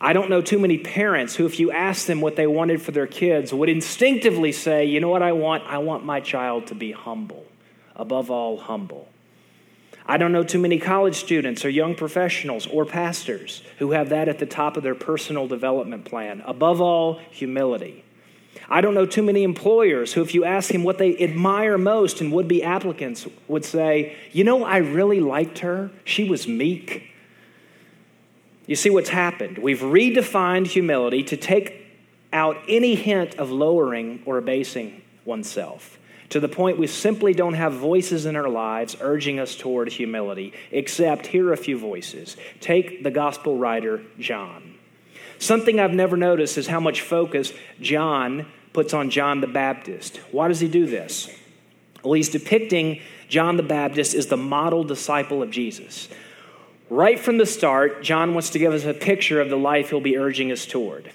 I 0.00 0.12
don't 0.12 0.28
know 0.28 0.42
too 0.42 0.58
many 0.58 0.78
parents 0.78 1.36
who, 1.36 1.46
if 1.46 1.58
you 1.58 1.70
ask 1.70 2.06
them 2.06 2.20
what 2.20 2.36
they 2.36 2.46
wanted 2.46 2.82
for 2.82 2.92
their 2.92 3.06
kids, 3.06 3.54
would 3.54 3.68
instinctively 3.68 4.52
say, 4.52 4.84
You 4.84 5.00
know 5.00 5.08
what 5.08 5.22
I 5.22 5.32
want? 5.32 5.64
I 5.66 5.78
want 5.78 6.04
my 6.04 6.20
child 6.20 6.66
to 6.68 6.74
be 6.74 6.92
humble, 6.92 7.44
above 7.96 8.30
all, 8.30 8.58
humble. 8.58 9.08
I 10.06 10.18
don't 10.18 10.32
know 10.32 10.44
too 10.44 10.58
many 10.58 10.78
college 10.78 11.14
students 11.16 11.64
or 11.64 11.70
young 11.70 11.94
professionals 11.94 12.66
or 12.66 12.84
pastors 12.84 13.62
who 13.78 13.92
have 13.92 14.10
that 14.10 14.28
at 14.28 14.38
the 14.38 14.46
top 14.46 14.76
of 14.76 14.82
their 14.82 14.94
personal 14.94 15.48
development 15.48 16.04
plan. 16.04 16.42
Above 16.44 16.80
all, 16.82 17.20
humility. 17.30 18.04
I 18.68 18.80
don't 18.80 18.94
know 18.94 19.06
too 19.06 19.22
many 19.22 19.42
employers 19.42 20.12
who, 20.12 20.22
if 20.22 20.34
you 20.34 20.44
ask 20.44 20.70
them 20.70 20.84
what 20.84 20.98
they 20.98 21.16
admire 21.18 21.78
most 21.78 22.20
in 22.20 22.30
would 22.30 22.48
be 22.48 22.62
applicants, 22.62 23.26
would 23.48 23.64
say, 23.64 24.16
You 24.32 24.44
know, 24.44 24.64
I 24.64 24.78
really 24.78 25.20
liked 25.20 25.60
her. 25.60 25.90
She 26.04 26.28
was 26.28 26.46
meek. 26.46 27.13
You 28.66 28.76
see 28.76 28.90
what's 28.90 29.10
happened? 29.10 29.58
We've 29.58 29.80
redefined 29.80 30.66
humility 30.68 31.22
to 31.24 31.36
take 31.36 31.82
out 32.32 32.56
any 32.68 32.94
hint 32.94 33.36
of 33.36 33.50
lowering 33.50 34.22
or 34.26 34.38
abasing 34.38 35.02
oneself 35.24 35.98
to 36.30 36.40
the 36.40 36.48
point 36.48 36.78
we 36.78 36.86
simply 36.86 37.32
don't 37.32 37.54
have 37.54 37.74
voices 37.74 38.26
in 38.26 38.34
our 38.34 38.48
lives 38.48 38.96
urging 39.00 39.38
us 39.38 39.54
toward 39.54 39.88
humility, 39.92 40.52
except 40.72 41.28
here 41.28 41.48
are 41.48 41.52
a 41.52 41.56
few 41.56 41.78
voices. 41.78 42.36
Take 42.60 43.04
the 43.04 43.10
gospel 43.10 43.56
writer 43.56 44.02
John. 44.18 44.74
Something 45.38 45.78
I've 45.78 45.92
never 45.92 46.16
noticed 46.16 46.58
is 46.58 46.66
how 46.66 46.80
much 46.80 47.02
focus 47.02 47.52
John 47.80 48.46
puts 48.72 48.94
on 48.94 49.10
John 49.10 49.42
the 49.42 49.46
Baptist. 49.46 50.16
Why 50.32 50.48
does 50.48 50.60
he 50.60 50.66
do 50.66 50.86
this? 50.86 51.30
Well, 52.02 52.14
he's 52.14 52.30
depicting 52.30 53.00
John 53.28 53.56
the 53.56 53.62
Baptist 53.62 54.14
as 54.14 54.26
the 54.26 54.36
model 54.36 54.84
disciple 54.84 55.42
of 55.42 55.50
Jesus. 55.50 56.08
Right 56.90 57.18
from 57.18 57.38
the 57.38 57.46
start, 57.46 58.02
John 58.02 58.34
wants 58.34 58.50
to 58.50 58.58
give 58.58 58.72
us 58.72 58.84
a 58.84 58.94
picture 58.94 59.40
of 59.40 59.48
the 59.48 59.56
life 59.56 59.90
he'll 59.90 60.00
be 60.00 60.18
urging 60.18 60.52
us 60.52 60.66
toward. 60.66 61.10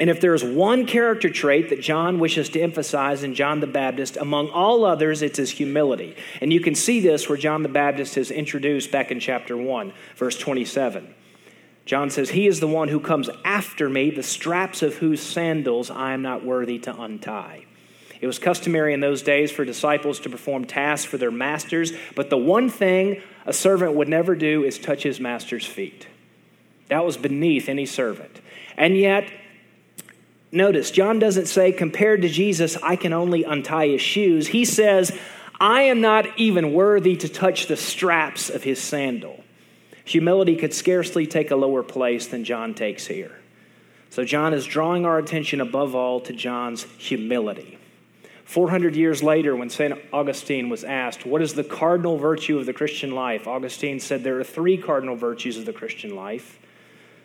And 0.00 0.08
if 0.08 0.20
there's 0.20 0.42
one 0.42 0.86
character 0.86 1.28
trait 1.28 1.68
that 1.68 1.82
John 1.82 2.18
wishes 2.18 2.48
to 2.50 2.60
emphasize 2.60 3.22
in 3.22 3.34
John 3.34 3.60
the 3.60 3.66
Baptist, 3.66 4.16
among 4.16 4.48
all 4.48 4.84
others, 4.84 5.20
it's 5.20 5.36
his 5.36 5.50
humility. 5.50 6.16
And 6.40 6.52
you 6.52 6.60
can 6.60 6.74
see 6.74 7.00
this 7.00 7.28
where 7.28 7.36
John 7.36 7.62
the 7.62 7.68
Baptist 7.68 8.16
is 8.16 8.30
introduced 8.30 8.90
back 8.90 9.10
in 9.10 9.20
chapter 9.20 9.56
1, 9.56 9.92
verse 10.16 10.38
27. 10.38 11.14
John 11.84 12.08
says, 12.08 12.30
He 12.30 12.46
is 12.46 12.60
the 12.60 12.66
one 12.66 12.88
who 12.88 12.98
comes 12.98 13.28
after 13.44 13.90
me, 13.90 14.10
the 14.10 14.22
straps 14.22 14.82
of 14.82 14.96
whose 14.96 15.20
sandals 15.20 15.90
I 15.90 16.12
am 16.12 16.22
not 16.22 16.44
worthy 16.44 16.78
to 16.80 16.98
untie. 16.98 17.66
It 18.20 18.26
was 18.26 18.38
customary 18.38 18.92
in 18.92 19.00
those 19.00 19.22
days 19.22 19.50
for 19.50 19.64
disciples 19.64 20.20
to 20.20 20.30
perform 20.30 20.66
tasks 20.66 21.06
for 21.06 21.16
their 21.16 21.30
masters, 21.30 21.92
but 22.14 22.28
the 22.28 22.36
one 22.36 22.68
thing 22.68 23.22
a 23.46 23.52
servant 23.52 23.94
would 23.94 24.08
never 24.08 24.34
do 24.34 24.64
is 24.64 24.78
touch 24.78 25.02
his 25.02 25.20
master's 25.20 25.64
feet. 25.64 26.06
That 26.88 27.04
was 27.04 27.16
beneath 27.16 27.68
any 27.68 27.86
servant. 27.86 28.40
And 28.76 28.96
yet, 28.96 29.30
Notice, 30.52 30.90
John 30.90 31.18
doesn't 31.18 31.46
say, 31.46 31.70
compared 31.70 32.22
to 32.22 32.28
Jesus, 32.28 32.76
I 32.82 32.96
can 32.96 33.12
only 33.12 33.44
untie 33.44 33.88
his 33.88 34.00
shoes. 34.00 34.48
He 34.48 34.64
says, 34.64 35.16
I 35.60 35.82
am 35.82 36.00
not 36.00 36.26
even 36.38 36.72
worthy 36.72 37.16
to 37.16 37.28
touch 37.28 37.66
the 37.66 37.76
straps 37.76 38.50
of 38.50 38.64
his 38.64 38.80
sandal. 38.80 39.44
Humility 40.04 40.56
could 40.56 40.74
scarcely 40.74 41.26
take 41.26 41.52
a 41.52 41.56
lower 41.56 41.84
place 41.84 42.26
than 42.26 42.44
John 42.44 42.74
takes 42.74 43.06
here. 43.06 43.38
So, 44.08 44.24
John 44.24 44.52
is 44.52 44.66
drawing 44.66 45.06
our 45.06 45.18
attention 45.18 45.60
above 45.60 45.94
all 45.94 46.18
to 46.22 46.32
John's 46.32 46.82
humility. 46.98 47.78
400 48.50 48.96
years 48.96 49.22
later, 49.22 49.54
when 49.54 49.70
St. 49.70 49.96
Augustine 50.12 50.68
was 50.68 50.82
asked, 50.82 51.24
What 51.24 51.40
is 51.40 51.54
the 51.54 51.62
cardinal 51.62 52.18
virtue 52.18 52.58
of 52.58 52.66
the 52.66 52.72
Christian 52.72 53.12
life? 53.12 53.46
Augustine 53.46 54.00
said 54.00 54.24
there 54.24 54.40
are 54.40 54.44
three 54.44 54.76
cardinal 54.76 55.14
virtues 55.14 55.56
of 55.56 55.66
the 55.66 55.72
Christian 55.72 56.16
life 56.16 56.58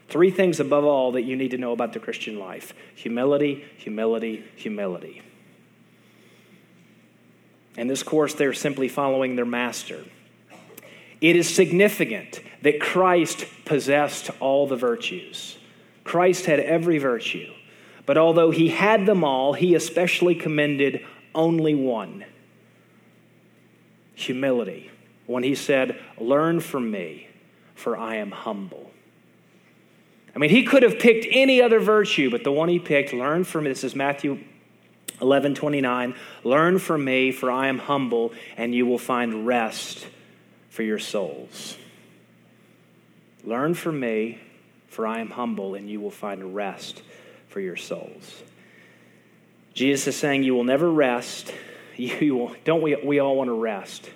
Three 0.08 0.30
things 0.30 0.60
above 0.60 0.86
all 0.86 1.14
that 1.14 1.24
you 1.24 1.36
need 1.36 1.52
to 1.52 1.58
know 1.58 1.72
about 1.72 1.94
the 1.94 2.00
Christian 2.00 2.38
life 2.38 2.74
humility, 2.96 3.66
humility, 3.78 4.44
humility. 4.56 5.22
In 7.78 7.88
this 7.88 8.04
course, 8.04 8.34
they're 8.34 8.54
simply 8.54 8.88
following 8.88 9.36
their 9.36 9.46
master. 9.46 10.06
It 11.22 11.36
is 11.36 11.54
significant 11.54 12.40
that 12.62 12.80
Christ 12.80 13.46
possessed 13.66 14.30
all 14.40 14.68
the 14.68 14.76
virtues. 14.76 15.58
Christ 16.04 16.46
had 16.46 16.60
every 16.60 17.00
virtue. 17.00 17.52
But 18.06 18.18
although 18.18 18.52
he 18.52 18.70
had 18.70 19.08
them 19.08 19.24
all, 19.24 19.54
he 19.54 19.74
especially 19.74 20.36
commended 20.36 21.04
only 21.36 21.76
one 21.76 22.26
humility. 24.16 24.90
When 25.28 25.44
he 25.44 25.56
said, 25.56 26.00
Learn 26.20 26.60
from 26.60 26.90
me, 26.90 27.28
for 27.76 27.98
I 27.98 28.16
am 28.16 28.32
humble. 28.32 28.92
I 30.36 30.40
mean, 30.40 30.50
he 30.50 30.64
could 30.64 30.84
have 30.84 31.00
picked 31.00 31.26
any 31.30 31.62
other 31.62 31.80
virtue, 31.80 32.30
but 32.30 32.44
the 32.44 32.52
one 32.52 32.68
he 32.68 32.80
picked, 32.80 33.14
learn 33.14 33.44
from 33.44 33.64
me. 33.64 33.70
This 33.70 33.84
is 33.84 33.96
Matthew 33.96 34.40
11 35.22 35.56
29. 35.56 36.16
Learn 36.44 36.80
from 36.80 37.06
me, 37.06 37.32
for 37.32 37.50
I 37.50 37.68
am 37.68 37.80
humble, 37.80 38.34
and 38.58 38.76
you 38.76 38.86
will 38.86 38.98
find 38.98 39.48
rest 39.48 40.08
for 40.70 40.84
your 40.84 41.00
souls. 41.00 41.78
Learn 43.46 43.76
from 43.76 44.00
me, 44.00 44.40
for 44.88 45.08
I 45.08 45.20
am 45.20 45.30
humble, 45.30 45.76
and 45.76 45.90
you 45.90 46.02
will 46.02 46.12
find 46.12 46.54
rest 46.54 47.02
for 47.48 47.62
your 47.62 47.78
souls. 47.78 48.44
Jesus 49.76 50.08
is 50.08 50.16
saying, 50.16 50.44
You 50.44 50.56
will 50.56 50.64
never 50.64 50.92
rest. 50.92 51.54
You 51.98 52.36
will, 52.36 52.56
don't 52.66 52.82
we, 52.82 52.94
we 52.96 53.20
all 53.20 53.38
want 53.38 53.48
to 53.48 53.54
rest? 53.54 54.10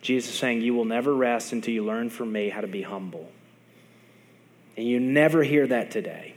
Jesus 0.00 0.30
is 0.30 0.38
saying, 0.38 0.60
You 0.60 0.72
will 0.72 0.84
never 0.84 1.12
rest 1.12 1.52
until 1.52 1.74
you 1.74 1.84
learn 1.84 2.08
from 2.08 2.30
me 2.30 2.48
how 2.48 2.60
to 2.60 2.68
be 2.68 2.82
humble. 2.82 3.28
And 4.76 4.86
you 4.86 5.00
never 5.00 5.42
hear 5.42 5.66
that 5.66 5.90
today. 5.90 6.34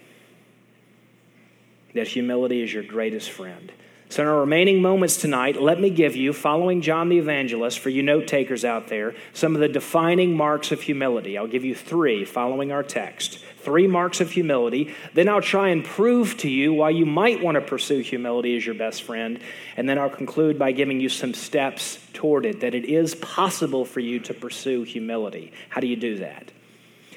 That 1.93 2.07
humility 2.07 2.63
is 2.63 2.73
your 2.73 2.81
greatest 2.81 3.29
friend. 3.29 3.71
So, 4.09 4.23
in 4.23 4.27
our 4.27 4.39
remaining 4.39 4.81
moments 4.81 5.17
tonight, 5.17 5.61
let 5.61 5.79
me 5.79 5.91
give 5.91 6.15
you, 6.15 6.33
following 6.33 6.81
John 6.81 7.09
the 7.09 7.19
Evangelist, 7.19 7.77
for 7.77 7.89
you 7.89 8.01
note 8.01 8.25
takers 8.25 8.65
out 8.65 8.87
there, 8.87 9.13
some 9.33 9.53
of 9.53 9.61
the 9.61 9.67
defining 9.67 10.35
marks 10.35 10.71
of 10.71 10.81
humility. 10.81 11.37
I'll 11.37 11.45
give 11.45 11.65
you 11.65 11.75
three 11.75 12.25
following 12.25 12.71
our 12.71 12.83
text. 12.83 13.37
Three 13.67 13.85
marks 13.85 14.21
of 14.21 14.31
humility. 14.31 14.95
Then 15.13 15.27
I'll 15.27 15.41
try 15.41 15.67
and 15.67 15.83
prove 15.83 16.37
to 16.37 16.49
you 16.49 16.71
why 16.71 16.91
you 16.91 17.05
might 17.05 17.43
want 17.43 17.55
to 17.55 17.61
pursue 17.61 17.99
humility 17.99 18.55
as 18.55 18.65
your 18.65 18.75
best 18.75 19.03
friend. 19.03 19.41
And 19.75 19.89
then 19.89 19.99
I'll 19.99 20.09
conclude 20.09 20.57
by 20.57 20.71
giving 20.71 21.01
you 21.01 21.09
some 21.09 21.33
steps 21.33 21.99
toward 22.13 22.45
it, 22.45 22.61
that 22.61 22.73
it 22.73 22.85
is 22.85 23.13
possible 23.15 23.83
for 23.83 23.99
you 23.99 24.21
to 24.21 24.33
pursue 24.33 24.83
humility. 24.83 25.51
How 25.67 25.81
do 25.81 25.87
you 25.87 25.97
do 25.97 26.19
that? 26.19 26.49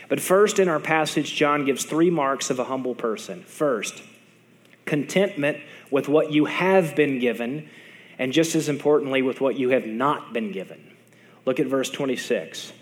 But 0.09 0.21
first, 0.21 0.59
in 0.59 0.69
our 0.69 0.80
passage, 0.80 1.37
John 1.37 1.64
gives 1.64 1.85
three 1.85 2.11
marks 2.11 2.50
of 2.50 2.59
a 2.59 2.64
humble 2.64 2.97
person. 2.97 3.45
First, 3.45 4.02
contentment 4.87 5.59
with 5.88 6.09
what 6.09 6.33
you 6.33 6.47
have 6.47 6.97
been 6.97 7.21
given, 7.21 7.69
and 8.19 8.33
just 8.33 8.57
as 8.57 8.69
importantly, 8.69 9.23
with 9.23 9.40
what 9.40 9.57
you 9.57 9.71
have 9.71 9.87
not 9.87 10.33
been 10.33 10.50
given. 10.50 10.97
Look 11.47 11.61
at 11.61 11.69
verse 11.69 11.90
26. 11.90 12.73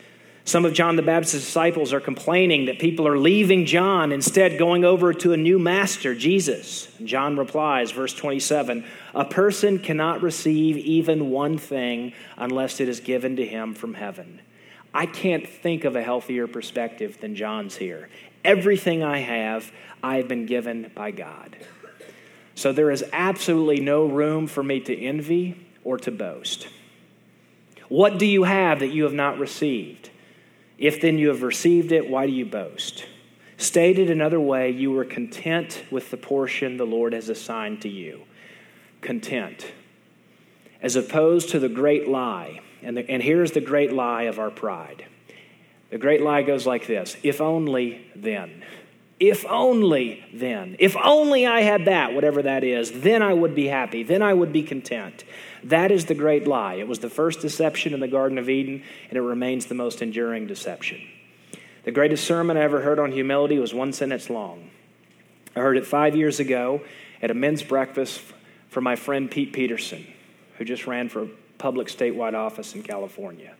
Some 0.48 0.64
of 0.64 0.72
John 0.72 0.96
the 0.96 1.02
Baptist's 1.02 1.44
disciples 1.44 1.92
are 1.92 2.00
complaining 2.00 2.64
that 2.64 2.78
people 2.78 3.06
are 3.06 3.18
leaving 3.18 3.66
John, 3.66 4.12
instead, 4.12 4.58
going 4.58 4.82
over 4.82 5.12
to 5.12 5.34
a 5.34 5.36
new 5.36 5.58
master, 5.58 6.14
Jesus. 6.14 6.88
John 7.04 7.36
replies, 7.36 7.90
verse 7.90 8.14
27 8.14 8.82
A 9.14 9.26
person 9.26 9.78
cannot 9.78 10.22
receive 10.22 10.78
even 10.78 11.28
one 11.28 11.58
thing 11.58 12.14
unless 12.38 12.80
it 12.80 12.88
is 12.88 13.00
given 13.00 13.36
to 13.36 13.44
him 13.44 13.74
from 13.74 13.92
heaven. 13.92 14.40
I 14.94 15.04
can't 15.04 15.46
think 15.46 15.84
of 15.84 15.96
a 15.96 16.02
healthier 16.02 16.46
perspective 16.46 17.20
than 17.20 17.36
John's 17.36 17.76
here. 17.76 18.08
Everything 18.42 19.02
I 19.02 19.18
have, 19.18 19.70
I 20.02 20.16
have 20.16 20.28
been 20.28 20.46
given 20.46 20.90
by 20.94 21.10
God. 21.10 21.58
So 22.54 22.72
there 22.72 22.90
is 22.90 23.04
absolutely 23.12 23.80
no 23.80 24.06
room 24.06 24.46
for 24.46 24.62
me 24.62 24.80
to 24.80 24.98
envy 24.98 25.66
or 25.84 25.98
to 25.98 26.10
boast. 26.10 26.68
What 27.90 28.18
do 28.18 28.24
you 28.24 28.44
have 28.44 28.80
that 28.80 28.94
you 28.94 29.02
have 29.02 29.12
not 29.12 29.38
received? 29.38 30.08
If 30.78 31.00
then 31.00 31.18
you 31.18 31.28
have 31.28 31.42
received 31.42 31.92
it, 31.92 32.08
why 32.08 32.26
do 32.26 32.32
you 32.32 32.46
boast? 32.46 33.06
Stated 33.56 34.08
another 34.08 34.40
way, 34.40 34.70
you 34.70 34.92
were 34.92 35.04
content 35.04 35.82
with 35.90 36.10
the 36.10 36.16
portion 36.16 36.76
the 36.76 36.86
Lord 36.86 37.12
has 37.12 37.28
assigned 37.28 37.82
to 37.82 37.88
you. 37.88 38.22
Content. 39.00 39.72
As 40.80 40.94
opposed 40.94 41.50
to 41.50 41.58
the 41.58 41.68
great 41.68 42.08
lie 42.08 42.60
and, 42.82 42.96
the, 42.96 43.10
and 43.10 43.20
here's 43.20 43.52
the 43.52 43.60
great 43.60 43.92
lie 43.92 44.22
of 44.22 44.38
our 44.38 44.50
pride. 44.50 45.04
The 45.90 45.98
great 45.98 46.22
lie 46.22 46.42
goes 46.42 46.66
like 46.66 46.86
this 46.86 47.16
If 47.22 47.40
only 47.40 48.06
then. 48.14 48.64
If 49.20 49.44
only 49.46 50.24
then. 50.32 50.76
If 50.78 50.96
only 50.96 51.44
I 51.44 51.62
had 51.62 51.86
that, 51.86 52.14
whatever 52.14 52.42
that 52.42 52.62
is, 52.62 52.92
then 52.92 53.20
I 53.20 53.34
would 53.34 53.54
be 53.54 53.66
happy. 53.66 54.04
Then 54.04 54.22
I 54.22 54.32
would 54.32 54.52
be 54.52 54.62
content. 54.62 55.24
That 55.64 55.90
is 55.90 56.04
the 56.04 56.14
great 56.14 56.46
lie. 56.46 56.74
It 56.74 56.86
was 56.86 57.00
the 57.00 57.10
first 57.10 57.40
deception 57.40 57.94
in 57.94 58.00
the 58.00 58.06
Garden 58.06 58.38
of 58.38 58.48
Eden, 58.48 58.82
and 59.08 59.16
it 59.16 59.22
remains 59.22 59.66
the 59.66 59.74
most 59.74 60.02
enduring 60.02 60.46
deception. 60.46 61.00
The 61.84 61.90
greatest 61.90 62.24
sermon 62.24 62.56
I 62.56 62.60
ever 62.60 62.82
heard 62.82 63.00
on 63.00 63.10
humility 63.10 63.58
was 63.58 63.74
one 63.74 63.92
sentence 63.92 64.30
long. 64.30 64.70
I 65.56 65.60
heard 65.60 65.76
it 65.76 65.86
five 65.86 66.14
years 66.14 66.38
ago 66.38 66.82
at 67.20 67.32
a 67.32 67.34
men's 67.34 67.64
breakfast 67.64 68.20
for 68.68 68.80
my 68.80 68.94
friend 68.94 69.28
Pete 69.28 69.52
Peterson, 69.52 70.06
who 70.58 70.64
just 70.64 70.86
ran 70.86 71.08
for 71.08 71.22
a 71.22 71.28
public 71.56 71.88
statewide 71.88 72.34
office 72.34 72.74
in 72.74 72.84
California. 72.84 73.54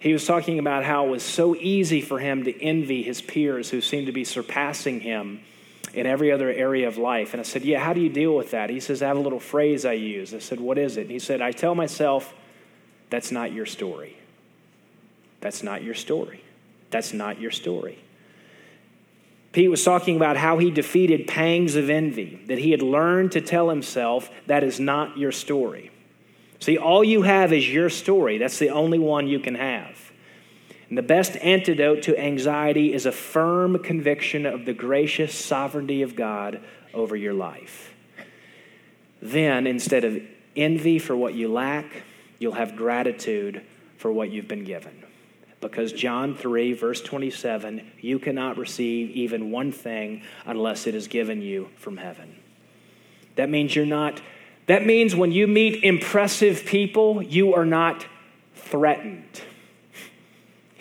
He 0.00 0.14
was 0.14 0.26
talking 0.26 0.58
about 0.58 0.82
how 0.82 1.06
it 1.06 1.10
was 1.10 1.22
so 1.22 1.54
easy 1.54 2.00
for 2.00 2.18
him 2.18 2.44
to 2.44 2.62
envy 2.62 3.02
his 3.02 3.20
peers 3.20 3.68
who 3.68 3.82
seemed 3.82 4.06
to 4.06 4.12
be 4.12 4.24
surpassing 4.24 5.00
him 5.00 5.40
in 5.92 6.06
every 6.06 6.32
other 6.32 6.50
area 6.50 6.88
of 6.88 6.96
life. 6.96 7.34
And 7.34 7.40
I 7.40 7.42
said, 7.42 7.64
Yeah, 7.64 7.80
how 7.80 7.92
do 7.92 8.00
you 8.00 8.08
deal 8.08 8.34
with 8.34 8.50
that? 8.52 8.70
He 8.70 8.80
says, 8.80 9.02
I 9.02 9.08
have 9.08 9.18
a 9.18 9.20
little 9.20 9.40
phrase 9.40 9.84
I 9.84 9.92
use. 9.92 10.32
I 10.32 10.38
said, 10.38 10.58
What 10.58 10.78
is 10.78 10.96
it? 10.96 11.02
And 11.02 11.10
he 11.10 11.18
said, 11.18 11.42
I 11.42 11.52
tell 11.52 11.74
myself, 11.74 12.32
That's 13.10 13.30
not 13.30 13.52
your 13.52 13.66
story. 13.66 14.16
That's 15.42 15.62
not 15.62 15.82
your 15.82 15.94
story. 15.94 16.42
That's 16.90 17.12
not 17.12 17.38
your 17.38 17.50
story. 17.50 17.98
Pete 19.52 19.70
was 19.70 19.84
talking 19.84 20.16
about 20.16 20.36
how 20.36 20.58
he 20.58 20.70
defeated 20.70 21.26
pangs 21.26 21.76
of 21.76 21.90
envy, 21.90 22.42
that 22.46 22.58
he 22.58 22.70
had 22.70 22.82
learned 22.82 23.32
to 23.32 23.42
tell 23.42 23.68
himself, 23.68 24.30
That 24.46 24.64
is 24.64 24.80
not 24.80 25.18
your 25.18 25.32
story. 25.32 25.90
See, 26.60 26.76
all 26.78 27.02
you 27.02 27.22
have 27.22 27.52
is 27.52 27.68
your 27.68 27.90
story. 27.90 28.38
That's 28.38 28.58
the 28.58 28.70
only 28.70 28.98
one 28.98 29.26
you 29.26 29.40
can 29.40 29.54
have. 29.54 30.12
And 30.88 30.98
the 30.98 31.02
best 31.02 31.36
antidote 31.36 32.02
to 32.02 32.18
anxiety 32.18 32.92
is 32.92 33.06
a 33.06 33.12
firm 33.12 33.78
conviction 33.78 34.44
of 34.44 34.66
the 34.66 34.74
gracious 34.74 35.34
sovereignty 35.34 36.02
of 36.02 36.16
God 36.16 36.60
over 36.92 37.16
your 37.16 37.32
life. 37.32 37.94
Then, 39.22 39.66
instead 39.66 40.04
of 40.04 40.20
envy 40.56 40.98
for 40.98 41.16
what 41.16 41.34
you 41.34 41.50
lack, 41.50 42.02
you'll 42.38 42.52
have 42.52 42.76
gratitude 42.76 43.62
for 43.96 44.12
what 44.12 44.30
you've 44.30 44.48
been 44.48 44.64
given. 44.64 45.04
Because 45.60 45.92
John 45.92 46.34
3, 46.34 46.72
verse 46.72 47.02
27, 47.02 47.92
you 48.00 48.18
cannot 48.18 48.56
receive 48.56 49.10
even 49.10 49.50
one 49.50 49.72
thing 49.72 50.22
unless 50.46 50.86
it 50.86 50.94
is 50.94 51.06
given 51.06 51.42
you 51.42 51.68
from 51.76 51.98
heaven. 51.98 52.34
That 53.36 53.50
means 53.50 53.76
you're 53.76 53.86
not, 53.86 54.20
that 54.66 54.86
means 54.86 55.16
when 55.16 55.32
you 55.32 55.46
meet 55.46 55.82
impressive 55.82 56.64
people, 56.64 57.22
you 57.22 57.54
are 57.54 57.66
not 57.66 58.06
threatened. 58.54 59.42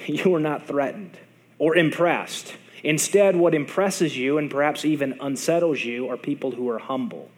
You 0.05 0.33
are 0.33 0.39
not 0.39 0.65
threatened 0.65 1.19
or 1.59 1.75
impressed. 1.75 2.55
Instead, 2.83 3.35
what 3.35 3.53
impresses 3.53 4.17
you 4.17 4.39
and 4.39 4.49
perhaps 4.49 4.85
even 4.85 5.15
unsettles 5.19 5.83
you 5.83 6.09
are 6.09 6.17
people 6.17 6.51
who 6.51 6.67
are 6.69 6.79
humble. 6.79 7.29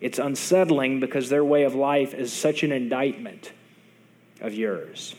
It's 0.00 0.18
unsettling 0.18 1.00
because 1.00 1.28
their 1.28 1.44
way 1.44 1.64
of 1.64 1.74
life 1.74 2.14
is 2.14 2.32
such 2.32 2.62
an 2.62 2.72
indictment 2.72 3.52
of 4.40 4.54
yours. 4.54 5.16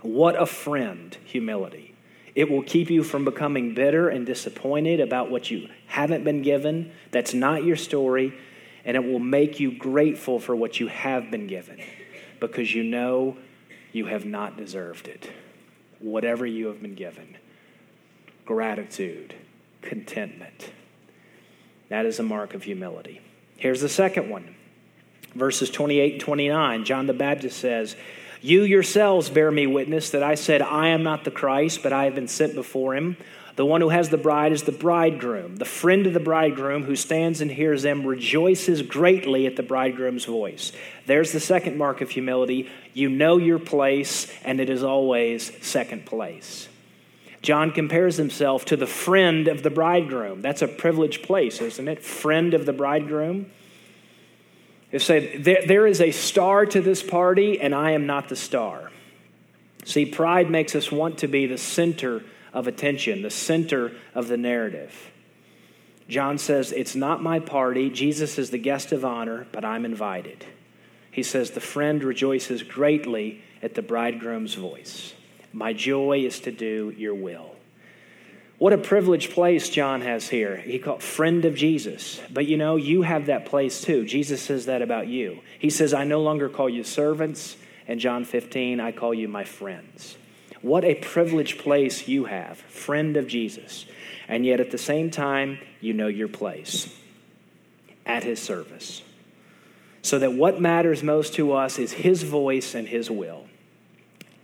What 0.00 0.40
a 0.40 0.46
friend, 0.46 1.16
humility. 1.24 1.94
It 2.34 2.50
will 2.50 2.62
keep 2.62 2.90
you 2.90 3.02
from 3.02 3.24
becoming 3.24 3.74
bitter 3.74 4.08
and 4.08 4.24
disappointed 4.24 5.00
about 5.00 5.30
what 5.30 5.50
you 5.50 5.68
haven't 5.86 6.24
been 6.24 6.42
given. 6.42 6.92
That's 7.10 7.34
not 7.34 7.64
your 7.64 7.76
story. 7.76 8.32
And 8.84 8.96
it 8.96 9.04
will 9.04 9.18
make 9.18 9.60
you 9.60 9.76
grateful 9.76 10.38
for 10.40 10.56
what 10.56 10.80
you 10.80 10.86
have 10.88 11.30
been 11.30 11.46
given 11.46 11.80
because 12.38 12.74
you 12.74 12.82
know 12.82 13.36
you 13.92 14.06
have 14.06 14.24
not 14.24 14.56
deserved 14.56 15.08
it. 15.08 15.30
Whatever 15.98 16.46
you 16.46 16.68
have 16.68 16.80
been 16.80 16.94
given 16.94 17.36
gratitude, 18.46 19.32
contentment. 19.80 20.72
That 21.88 22.04
is 22.04 22.18
a 22.18 22.24
mark 22.24 22.52
of 22.52 22.64
humility. 22.64 23.20
Here's 23.56 23.80
the 23.80 23.88
second 23.88 24.28
one 24.28 24.56
verses 25.34 25.70
28 25.70 26.14
and 26.14 26.20
29. 26.20 26.84
John 26.84 27.06
the 27.06 27.12
Baptist 27.12 27.58
says, 27.58 27.94
You 28.40 28.62
yourselves 28.62 29.30
bear 29.30 29.50
me 29.50 29.68
witness 29.68 30.10
that 30.10 30.24
I 30.24 30.34
said, 30.34 30.62
I 30.62 30.88
am 30.88 31.04
not 31.04 31.22
the 31.22 31.30
Christ, 31.30 31.82
but 31.82 31.92
I 31.92 32.04
have 32.04 32.14
been 32.16 32.26
sent 32.26 32.54
before 32.54 32.96
him. 32.96 33.16
The 33.56 33.66
one 33.66 33.80
who 33.80 33.88
has 33.88 34.08
the 34.08 34.16
bride 34.16 34.52
is 34.52 34.62
the 34.62 34.72
bridegroom. 34.72 35.56
The 35.56 35.64
friend 35.64 36.06
of 36.06 36.14
the 36.14 36.20
bridegroom 36.20 36.84
who 36.84 36.96
stands 36.96 37.40
and 37.40 37.50
hears 37.50 37.82
them 37.82 38.06
rejoices 38.06 38.82
greatly 38.82 39.46
at 39.46 39.56
the 39.56 39.62
bridegroom's 39.62 40.24
voice. 40.24 40.72
There's 41.06 41.32
the 41.32 41.40
second 41.40 41.76
mark 41.76 42.00
of 42.00 42.10
humility. 42.10 42.70
You 42.94 43.08
know 43.08 43.38
your 43.38 43.58
place, 43.58 44.32
and 44.44 44.60
it 44.60 44.70
is 44.70 44.82
always 44.82 45.52
second 45.64 46.06
place. 46.06 46.68
John 47.42 47.70
compares 47.70 48.16
himself 48.16 48.66
to 48.66 48.76
the 48.76 48.86
friend 48.86 49.48
of 49.48 49.62
the 49.62 49.70
bridegroom. 49.70 50.42
That's 50.42 50.62
a 50.62 50.68
privileged 50.68 51.22
place, 51.22 51.60
isn't 51.60 51.88
it? 51.88 52.02
Friend 52.02 52.52
of 52.54 52.66
the 52.66 52.72
bridegroom. 52.72 53.50
They 54.90 54.98
say, 54.98 55.36
there, 55.38 55.62
there 55.66 55.86
is 55.86 56.00
a 56.00 56.10
star 56.10 56.66
to 56.66 56.80
this 56.80 57.02
party, 57.02 57.60
and 57.60 57.74
I 57.74 57.92
am 57.92 58.06
not 58.06 58.28
the 58.28 58.36
star. 58.36 58.90
See, 59.84 60.04
pride 60.04 60.50
makes 60.50 60.74
us 60.74 60.92
want 60.92 61.18
to 61.18 61.28
be 61.28 61.46
the 61.46 61.56
center 61.56 62.22
of 62.52 62.66
attention, 62.66 63.22
the 63.22 63.30
center 63.30 63.92
of 64.14 64.28
the 64.28 64.36
narrative. 64.36 65.10
John 66.08 66.38
says, 66.38 66.72
It's 66.72 66.96
not 66.96 67.22
my 67.22 67.38
party. 67.38 67.88
Jesus 67.88 68.38
is 68.38 68.50
the 68.50 68.58
guest 68.58 68.92
of 68.92 69.04
honor, 69.04 69.46
but 69.52 69.64
I'm 69.64 69.84
invited. 69.84 70.44
He 71.10 71.22
says, 71.22 71.52
The 71.52 71.60
friend 71.60 72.02
rejoices 72.02 72.62
greatly 72.62 73.42
at 73.62 73.74
the 73.74 73.82
bridegroom's 73.82 74.54
voice. 74.54 75.14
My 75.52 75.72
joy 75.72 76.24
is 76.24 76.40
to 76.40 76.52
do 76.52 76.92
your 76.96 77.14
will. 77.14 77.54
What 78.58 78.72
a 78.74 78.78
privileged 78.78 79.30
place 79.30 79.70
John 79.70 80.02
has 80.02 80.28
here. 80.28 80.56
He 80.56 80.78
called 80.78 81.02
friend 81.02 81.46
of 81.46 81.54
Jesus. 81.54 82.20
But 82.30 82.46
you 82.46 82.58
know, 82.58 82.76
you 82.76 83.02
have 83.02 83.26
that 83.26 83.46
place 83.46 83.80
too. 83.80 84.04
Jesus 84.04 84.42
says 84.42 84.66
that 84.66 84.82
about 84.82 85.06
you. 85.08 85.40
He 85.58 85.70
says, 85.70 85.94
I 85.94 86.04
no 86.04 86.20
longer 86.20 86.48
call 86.50 86.68
you 86.68 86.84
servants. 86.84 87.56
And 87.88 87.98
John 87.98 88.24
15, 88.24 88.78
I 88.78 88.92
call 88.92 89.14
you 89.14 89.28
my 89.28 89.44
friends. 89.44 90.16
What 90.62 90.84
a 90.84 90.94
privileged 90.94 91.58
place 91.58 92.06
you 92.06 92.26
have, 92.26 92.58
friend 92.58 93.16
of 93.16 93.26
Jesus. 93.26 93.86
And 94.28 94.44
yet 94.44 94.60
at 94.60 94.70
the 94.70 94.78
same 94.78 95.10
time, 95.10 95.58
you 95.80 95.92
know 95.92 96.08
your 96.08 96.28
place 96.28 96.94
at 98.04 98.24
his 98.24 98.40
service. 98.40 99.02
So 100.02 100.18
that 100.18 100.32
what 100.32 100.60
matters 100.60 101.02
most 101.02 101.34
to 101.34 101.52
us 101.52 101.78
is 101.78 101.92
his 101.92 102.22
voice 102.22 102.74
and 102.74 102.88
his 102.88 103.10
will 103.10 103.46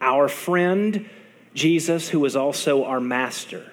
our 0.01 0.29
friend 0.29 1.09
Jesus, 1.55 2.11
who 2.11 2.25
is 2.27 2.37
also 2.37 2.85
our 2.85 3.01
master, 3.01 3.73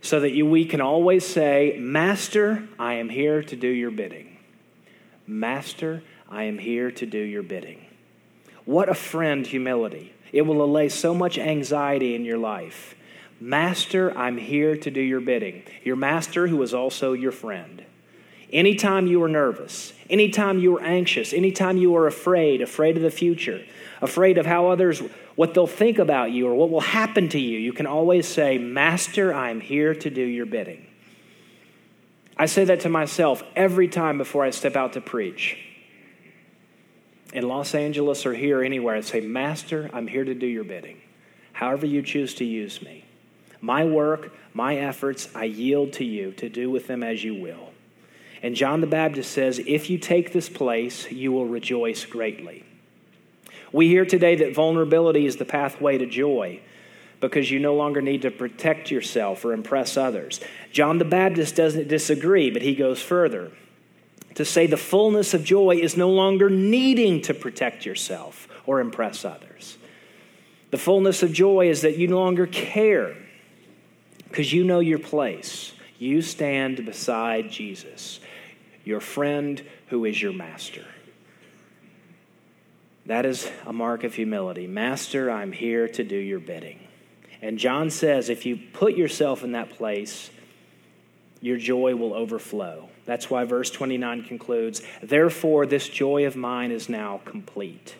so 0.00 0.20
that 0.20 0.30
you, 0.30 0.46
we 0.46 0.64
can 0.64 0.80
always 0.80 1.26
say, 1.26 1.76
Master, 1.80 2.68
I 2.78 2.94
am 2.94 3.08
here 3.08 3.42
to 3.42 3.56
do 3.56 3.66
your 3.66 3.90
bidding. 3.90 4.38
Master, 5.26 6.02
I 6.30 6.44
am 6.44 6.58
here 6.58 6.92
to 6.92 7.06
do 7.06 7.18
your 7.18 7.42
bidding. 7.42 7.84
What 8.64 8.88
a 8.88 8.94
friend, 8.94 9.44
humility. 9.44 10.14
It 10.32 10.42
will 10.42 10.62
allay 10.62 10.88
so 10.88 11.14
much 11.14 11.38
anxiety 11.38 12.14
in 12.14 12.24
your 12.24 12.38
life. 12.38 12.94
Master, 13.40 14.16
I'm 14.16 14.36
here 14.36 14.76
to 14.76 14.90
do 14.90 15.00
your 15.00 15.20
bidding. 15.20 15.62
Your 15.84 15.96
master, 15.96 16.48
who 16.48 16.60
is 16.62 16.74
also 16.74 17.12
your 17.12 17.32
friend. 17.32 17.84
Anytime 18.52 19.06
you 19.06 19.22
are 19.22 19.28
nervous, 19.28 19.92
anytime 20.08 20.58
you 20.58 20.76
are 20.76 20.82
anxious, 20.82 21.32
anytime 21.32 21.76
you 21.76 21.94
are 21.96 22.06
afraid, 22.06 22.62
afraid 22.62 22.96
of 22.96 23.02
the 23.02 23.10
future, 23.10 23.62
afraid 24.00 24.38
of 24.38 24.46
how 24.46 24.70
others, 24.70 25.02
what 25.36 25.54
they'll 25.54 25.66
think 25.66 25.98
about 25.98 26.32
you 26.32 26.48
or 26.48 26.54
what 26.54 26.70
will 26.70 26.80
happen 26.80 27.28
to 27.28 27.38
you, 27.38 27.58
you 27.58 27.72
can 27.72 27.86
always 27.86 28.26
say, 28.26 28.56
Master, 28.56 29.34
I'm 29.34 29.60
here 29.60 29.94
to 29.94 30.10
do 30.10 30.22
your 30.22 30.46
bidding. 30.46 30.86
I 32.38 32.46
say 32.46 32.64
that 32.64 32.80
to 32.80 32.88
myself 32.88 33.42
every 33.54 33.88
time 33.88 34.16
before 34.16 34.44
I 34.44 34.50
step 34.50 34.76
out 34.76 34.94
to 34.94 35.00
preach. 35.00 35.58
In 37.32 37.46
Los 37.46 37.74
Angeles 37.74 38.24
or 38.24 38.32
here, 38.32 38.62
anywhere, 38.62 38.96
I 38.96 39.00
say, 39.02 39.20
Master, 39.20 39.90
I'm 39.92 40.06
here 40.06 40.24
to 40.24 40.34
do 40.34 40.46
your 40.46 40.64
bidding, 40.64 41.00
however 41.52 41.86
you 41.86 42.02
choose 42.02 42.34
to 42.36 42.44
use 42.44 42.80
me. 42.80 43.04
My 43.60 43.84
work, 43.84 44.32
my 44.54 44.76
efforts, 44.76 45.28
I 45.34 45.44
yield 45.44 45.92
to 45.94 46.04
you 46.04 46.32
to 46.32 46.48
do 46.48 46.70
with 46.70 46.86
them 46.86 47.02
as 47.02 47.22
you 47.22 47.34
will. 47.34 47.72
And 48.42 48.54
John 48.54 48.80
the 48.80 48.86
Baptist 48.86 49.32
says, 49.32 49.60
If 49.66 49.90
you 49.90 49.98
take 49.98 50.32
this 50.32 50.48
place, 50.48 51.10
you 51.10 51.32
will 51.32 51.46
rejoice 51.46 52.06
greatly. 52.06 52.64
We 53.72 53.88
hear 53.88 54.06
today 54.06 54.36
that 54.36 54.54
vulnerability 54.54 55.26
is 55.26 55.36
the 55.36 55.44
pathway 55.44 55.98
to 55.98 56.06
joy 56.06 56.60
because 57.20 57.50
you 57.50 57.58
no 57.58 57.74
longer 57.74 58.00
need 58.00 58.22
to 58.22 58.30
protect 58.30 58.90
yourself 58.90 59.44
or 59.44 59.52
impress 59.52 59.96
others. 59.96 60.40
John 60.72 60.98
the 60.98 61.04
Baptist 61.04 61.56
doesn't 61.56 61.88
disagree, 61.88 62.50
but 62.50 62.62
he 62.62 62.74
goes 62.74 63.02
further 63.02 63.50
to 64.38 64.44
say 64.44 64.68
the 64.68 64.76
fullness 64.76 65.34
of 65.34 65.42
joy 65.42 65.80
is 65.82 65.96
no 65.96 66.10
longer 66.10 66.48
needing 66.48 67.20
to 67.20 67.34
protect 67.34 67.84
yourself 67.84 68.46
or 68.66 68.78
impress 68.78 69.24
others. 69.24 69.76
The 70.70 70.78
fullness 70.78 71.24
of 71.24 71.32
joy 71.32 71.68
is 71.70 71.82
that 71.82 71.98
you 71.98 72.06
no 72.06 72.20
longer 72.20 72.46
care 72.46 73.16
because 74.28 74.52
you 74.52 74.62
know 74.62 74.78
your 74.78 75.00
place. 75.00 75.72
You 75.98 76.22
stand 76.22 76.84
beside 76.86 77.50
Jesus, 77.50 78.20
your 78.84 79.00
friend 79.00 79.60
who 79.88 80.04
is 80.04 80.22
your 80.22 80.32
master. 80.32 80.84
That 83.06 83.26
is 83.26 83.50
a 83.66 83.72
mark 83.72 84.04
of 84.04 84.14
humility. 84.14 84.68
Master, 84.68 85.32
I'm 85.32 85.50
here 85.50 85.88
to 85.88 86.04
do 86.04 86.14
your 86.14 86.38
bidding. 86.38 86.78
And 87.42 87.58
John 87.58 87.90
says 87.90 88.28
if 88.28 88.46
you 88.46 88.56
put 88.72 88.94
yourself 88.96 89.42
in 89.42 89.50
that 89.50 89.70
place, 89.70 90.30
your 91.40 91.56
joy 91.56 91.96
will 91.96 92.14
overflow. 92.14 92.88
That's 93.08 93.30
why 93.30 93.44
verse 93.44 93.70
29 93.70 94.24
concludes 94.24 94.82
Therefore, 95.02 95.64
this 95.64 95.88
joy 95.88 96.26
of 96.26 96.36
mine 96.36 96.70
is 96.70 96.90
now 96.90 97.22
complete. 97.24 97.94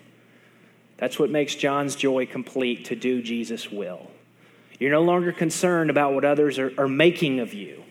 That's 0.99 1.19
what 1.19 1.31
makes 1.31 1.55
John's 1.55 1.97
joy 1.97 2.27
complete 2.27 2.85
to 2.87 2.95
do 2.95 3.23
Jesus' 3.23 3.73
will. 3.73 4.11
You're 4.79 4.91
no 4.91 5.01
longer 5.01 5.33
concerned 5.33 5.89
about 5.89 6.13
what 6.13 6.27
others 6.27 6.59
are, 6.59 6.75
are 6.77 6.89
making 6.89 7.41
of 7.41 7.55
you. 7.55 7.85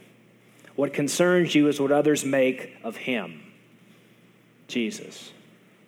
What 0.75 0.93
concerns 0.93 1.55
you 1.55 1.67
is 1.67 1.81
what 1.81 1.91
others 1.91 2.23
make 2.23 2.77
of 2.83 2.97
him, 2.97 3.41
Jesus. 4.67 5.31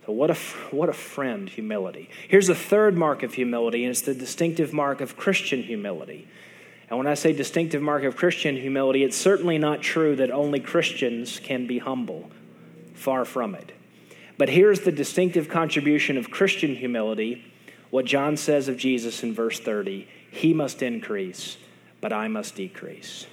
So, 0.08 0.13
what 0.13 0.32
a, 0.32 0.36
what 0.72 0.89
a 0.89 0.94
friend, 0.94 1.48
humility. 1.48 2.10
Here's 2.28 2.50
a 2.50 2.56
third 2.56 2.98
mark 2.98 3.22
of 3.22 3.36
humility, 3.36 3.84
and 3.84 3.92
it's 3.92 4.02
the 4.02 4.15
distinctive 4.15 4.74
mark 4.74 5.00
of 5.00 5.15
Christian 5.15 5.62
humility. 5.62 6.28
And 6.89 6.97
when 6.97 7.08
I 7.08 7.13
say 7.13 7.34
distinctive 7.34 7.82
mark 7.82 8.04
of 8.04 8.15
Christian 8.15 8.56
humility, 8.58 9.04
it's 9.04 9.17
certainly 9.17 9.58
not 9.58 9.82
true 9.82 10.15
that 10.15 10.32
only 10.32 10.60
Christians 10.60 11.39
can 11.39 11.67
be 11.67 11.78
humble. 11.78 12.32
Far 12.95 13.25
from 13.25 13.56
it. 13.56 13.71
But 14.38 14.49
here's 14.49 14.82
the 14.82 14.91
distinctive 14.91 15.49
contribution 15.49 16.17
of 16.17 16.32
Christian 16.32 16.75
humility 16.75 17.45
what 17.89 18.06
John 18.06 18.38
says 18.38 18.67
of 18.67 18.78
Jesus 18.78 19.23
in 19.23 19.34
verse 19.34 19.60
30 19.60 20.08
He 20.32 20.54
must 20.54 20.82
increase, 20.82 21.58
but 22.02 22.12
I 22.12 22.28
must 22.28 22.56
decrease. 22.56 23.25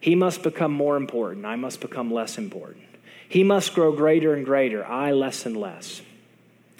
He 0.00 0.14
must 0.14 0.42
become 0.42 0.72
more 0.72 0.96
important, 0.96 1.46
I 1.46 1.56
must 1.56 1.80
become 1.80 2.12
less 2.12 2.38
important. 2.38 2.84
He 3.28 3.42
must 3.42 3.74
grow 3.74 3.92
greater 3.92 4.34
and 4.34 4.44
greater, 4.44 4.86
I 4.86 5.12
less 5.12 5.46
and 5.46 5.56
less. 5.56 6.00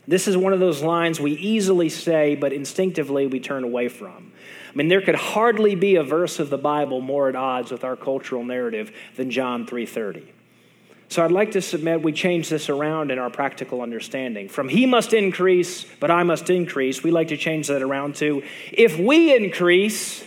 This 0.06 0.28
is 0.28 0.36
one 0.36 0.52
of 0.52 0.60
those 0.60 0.82
lines 0.82 1.18
we 1.18 1.32
easily 1.32 1.88
say, 1.88 2.36
but 2.36 2.52
instinctively 2.52 3.26
we 3.26 3.40
turn 3.40 3.64
away 3.64 3.88
from. 3.88 4.25
I 4.76 4.78
mean, 4.78 4.88
there 4.88 5.00
could 5.00 5.14
hardly 5.14 5.74
be 5.74 5.96
a 5.96 6.02
verse 6.02 6.38
of 6.38 6.50
the 6.50 6.58
Bible 6.58 7.00
more 7.00 7.30
at 7.30 7.34
odds 7.34 7.70
with 7.70 7.82
our 7.82 7.96
cultural 7.96 8.44
narrative 8.44 8.94
than 9.16 9.30
John 9.30 9.64
3:30. 9.64 10.24
So 11.08 11.24
I'd 11.24 11.32
like 11.32 11.52
to 11.52 11.62
submit 11.62 12.02
we 12.02 12.12
change 12.12 12.50
this 12.50 12.68
around 12.68 13.10
in 13.10 13.18
our 13.18 13.30
practical 13.30 13.80
understanding. 13.80 14.50
From 14.50 14.68
he 14.68 14.84
must 14.84 15.14
increase, 15.14 15.86
but 15.98 16.10
I 16.10 16.24
must 16.24 16.50
increase, 16.50 17.02
we 17.02 17.10
like 17.10 17.28
to 17.28 17.38
change 17.38 17.68
that 17.68 17.80
around 17.80 18.16
to 18.16 18.42
if 18.70 18.98
we 18.98 19.34
increase, 19.34 20.22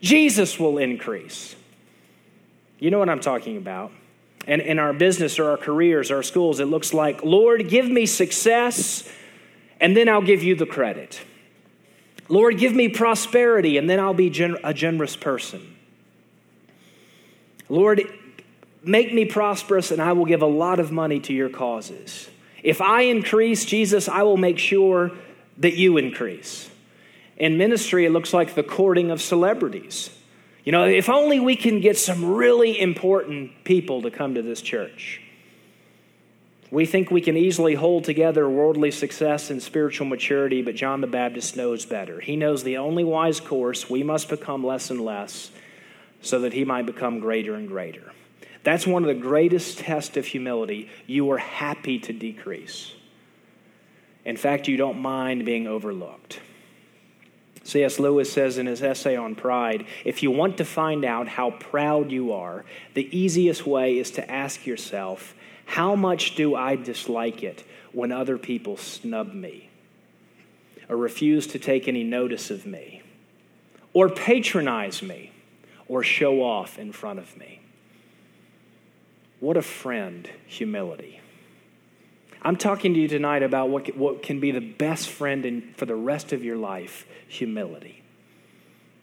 Jesus 0.00 0.58
will 0.58 0.78
increase. 0.78 1.54
You 2.78 2.90
know 2.90 2.98
what 2.98 3.10
I'm 3.10 3.20
talking 3.20 3.58
about. 3.58 3.92
And 4.46 4.62
in 4.62 4.78
our 4.78 4.94
business 4.94 5.38
or 5.38 5.50
our 5.50 5.58
careers, 5.58 6.10
or 6.10 6.16
our 6.16 6.22
schools, 6.22 6.60
it 6.60 6.66
looks 6.66 6.94
like, 6.94 7.22
Lord, 7.22 7.68
give 7.68 7.90
me 7.90 8.06
success, 8.06 9.06
and 9.82 9.94
then 9.94 10.08
I'll 10.08 10.22
give 10.22 10.42
you 10.42 10.54
the 10.54 10.64
credit. 10.64 11.20
Lord, 12.28 12.58
give 12.58 12.74
me 12.74 12.88
prosperity, 12.88 13.78
and 13.78 13.88
then 13.88 13.98
I'll 13.98 14.14
be 14.14 14.26
a 14.62 14.74
generous 14.74 15.16
person. 15.16 15.76
Lord, 17.68 18.02
make 18.82 19.12
me 19.12 19.24
prosperous, 19.24 19.90
and 19.90 20.00
I 20.00 20.12
will 20.12 20.26
give 20.26 20.42
a 20.42 20.46
lot 20.46 20.80
of 20.80 20.92
money 20.92 21.20
to 21.20 21.32
your 21.32 21.48
causes. 21.48 22.28
If 22.62 22.80
I 22.80 23.02
increase, 23.02 23.64
Jesus, 23.64 24.08
I 24.08 24.22
will 24.24 24.36
make 24.36 24.58
sure 24.58 25.12
that 25.58 25.74
you 25.74 25.96
increase. 25.96 26.70
In 27.36 27.56
ministry, 27.56 28.04
it 28.04 28.10
looks 28.10 28.34
like 28.34 28.54
the 28.54 28.62
courting 28.62 29.10
of 29.10 29.22
celebrities. 29.22 30.10
You 30.64 30.72
know, 30.72 30.84
if 30.84 31.08
only 31.08 31.40
we 31.40 31.56
can 31.56 31.80
get 31.80 31.96
some 31.96 32.24
really 32.24 32.78
important 32.78 33.64
people 33.64 34.02
to 34.02 34.10
come 34.10 34.34
to 34.34 34.42
this 34.42 34.60
church. 34.60 35.22
We 36.70 36.84
think 36.84 37.10
we 37.10 37.22
can 37.22 37.36
easily 37.36 37.74
hold 37.74 38.04
together 38.04 38.48
worldly 38.48 38.90
success 38.90 39.48
and 39.50 39.62
spiritual 39.62 40.06
maturity, 40.06 40.60
but 40.60 40.74
John 40.74 41.00
the 41.00 41.06
Baptist 41.06 41.56
knows 41.56 41.86
better. 41.86 42.20
He 42.20 42.36
knows 42.36 42.62
the 42.62 42.76
only 42.76 43.04
wise 43.04 43.40
course 43.40 43.88
we 43.88 44.02
must 44.02 44.28
become 44.28 44.64
less 44.64 44.90
and 44.90 45.00
less 45.00 45.50
so 46.20 46.40
that 46.40 46.52
he 46.52 46.64
might 46.64 46.84
become 46.84 47.20
greater 47.20 47.54
and 47.54 47.68
greater. 47.68 48.12
That's 48.64 48.86
one 48.86 49.02
of 49.02 49.08
the 49.08 49.14
greatest 49.14 49.78
tests 49.78 50.16
of 50.16 50.26
humility. 50.26 50.90
You 51.06 51.30
are 51.30 51.38
happy 51.38 51.98
to 52.00 52.12
decrease. 52.12 52.92
In 54.26 54.36
fact, 54.36 54.68
you 54.68 54.76
don't 54.76 54.98
mind 54.98 55.46
being 55.46 55.66
overlooked. 55.66 56.40
C.S. 57.62 57.98
Lewis 57.98 58.32
says 58.32 58.58
in 58.58 58.66
his 58.66 58.82
essay 58.82 59.16
on 59.16 59.34
pride 59.34 59.86
if 60.04 60.22
you 60.22 60.30
want 60.30 60.58
to 60.58 60.64
find 60.64 61.04
out 61.04 61.28
how 61.28 61.52
proud 61.52 62.10
you 62.10 62.32
are, 62.32 62.64
the 62.94 63.08
easiest 63.16 63.66
way 63.66 63.98
is 63.98 64.10
to 64.12 64.30
ask 64.30 64.66
yourself, 64.66 65.34
how 65.68 65.94
much 65.94 66.34
do 66.34 66.54
I 66.54 66.76
dislike 66.76 67.42
it 67.42 67.62
when 67.92 68.10
other 68.10 68.38
people 68.38 68.78
snub 68.78 69.34
me, 69.34 69.68
or 70.88 70.96
refuse 70.96 71.46
to 71.48 71.58
take 71.58 71.86
any 71.86 72.02
notice 72.02 72.50
of 72.50 72.64
me, 72.64 73.02
or 73.92 74.08
patronize 74.08 75.02
me, 75.02 75.30
or 75.86 76.02
show 76.02 76.42
off 76.42 76.78
in 76.78 76.90
front 76.90 77.18
of 77.18 77.36
me? 77.36 77.60
What 79.40 79.58
a 79.58 79.62
friend, 79.62 80.28
humility. 80.46 81.20
I'm 82.40 82.56
talking 82.56 82.94
to 82.94 83.00
you 83.00 83.06
tonight 83.06 83.42
about 83.42 83.68
what, 83.68 83.94
what 83.94 84.22
can 84.22 84.40
be 84.40 84.52
the 84.52 84.60
best 84.60 85.10
friend 85.10 85.74
for 85.76 85.84
the 85.84 85.94
rest 85.94 86.32
of 86.32 86.42
your 86.42 86.56
life 86.56 87.06
humility. 87.28 88.02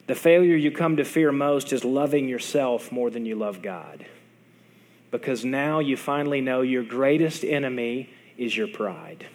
The 0.07 0.15
failure 0.15 0.55
you 0.55 0.71
come 0.71 0.97
to 0.97 1.05
fear 1.05 1.31
most 1.31 1.71
is 1.71 1.85
loving 1.85 2.27
yourself 2.27 2.91
more 2.91 3.11
than 3.11 3.27
you 3.27 3.35
love 3.35 3.61
God. 3.61 4.07
Because 5.17 5.45
now 5.45 5.79
you 5.79 5.97
finally 5.97 6.41
know 6.41 6.61
your 6.61 6.83
greatest 6.83 7.43
enemy 7.43 8.09
is 8.37 8.55
your 8.55 8.67
pride. 8.67 9.25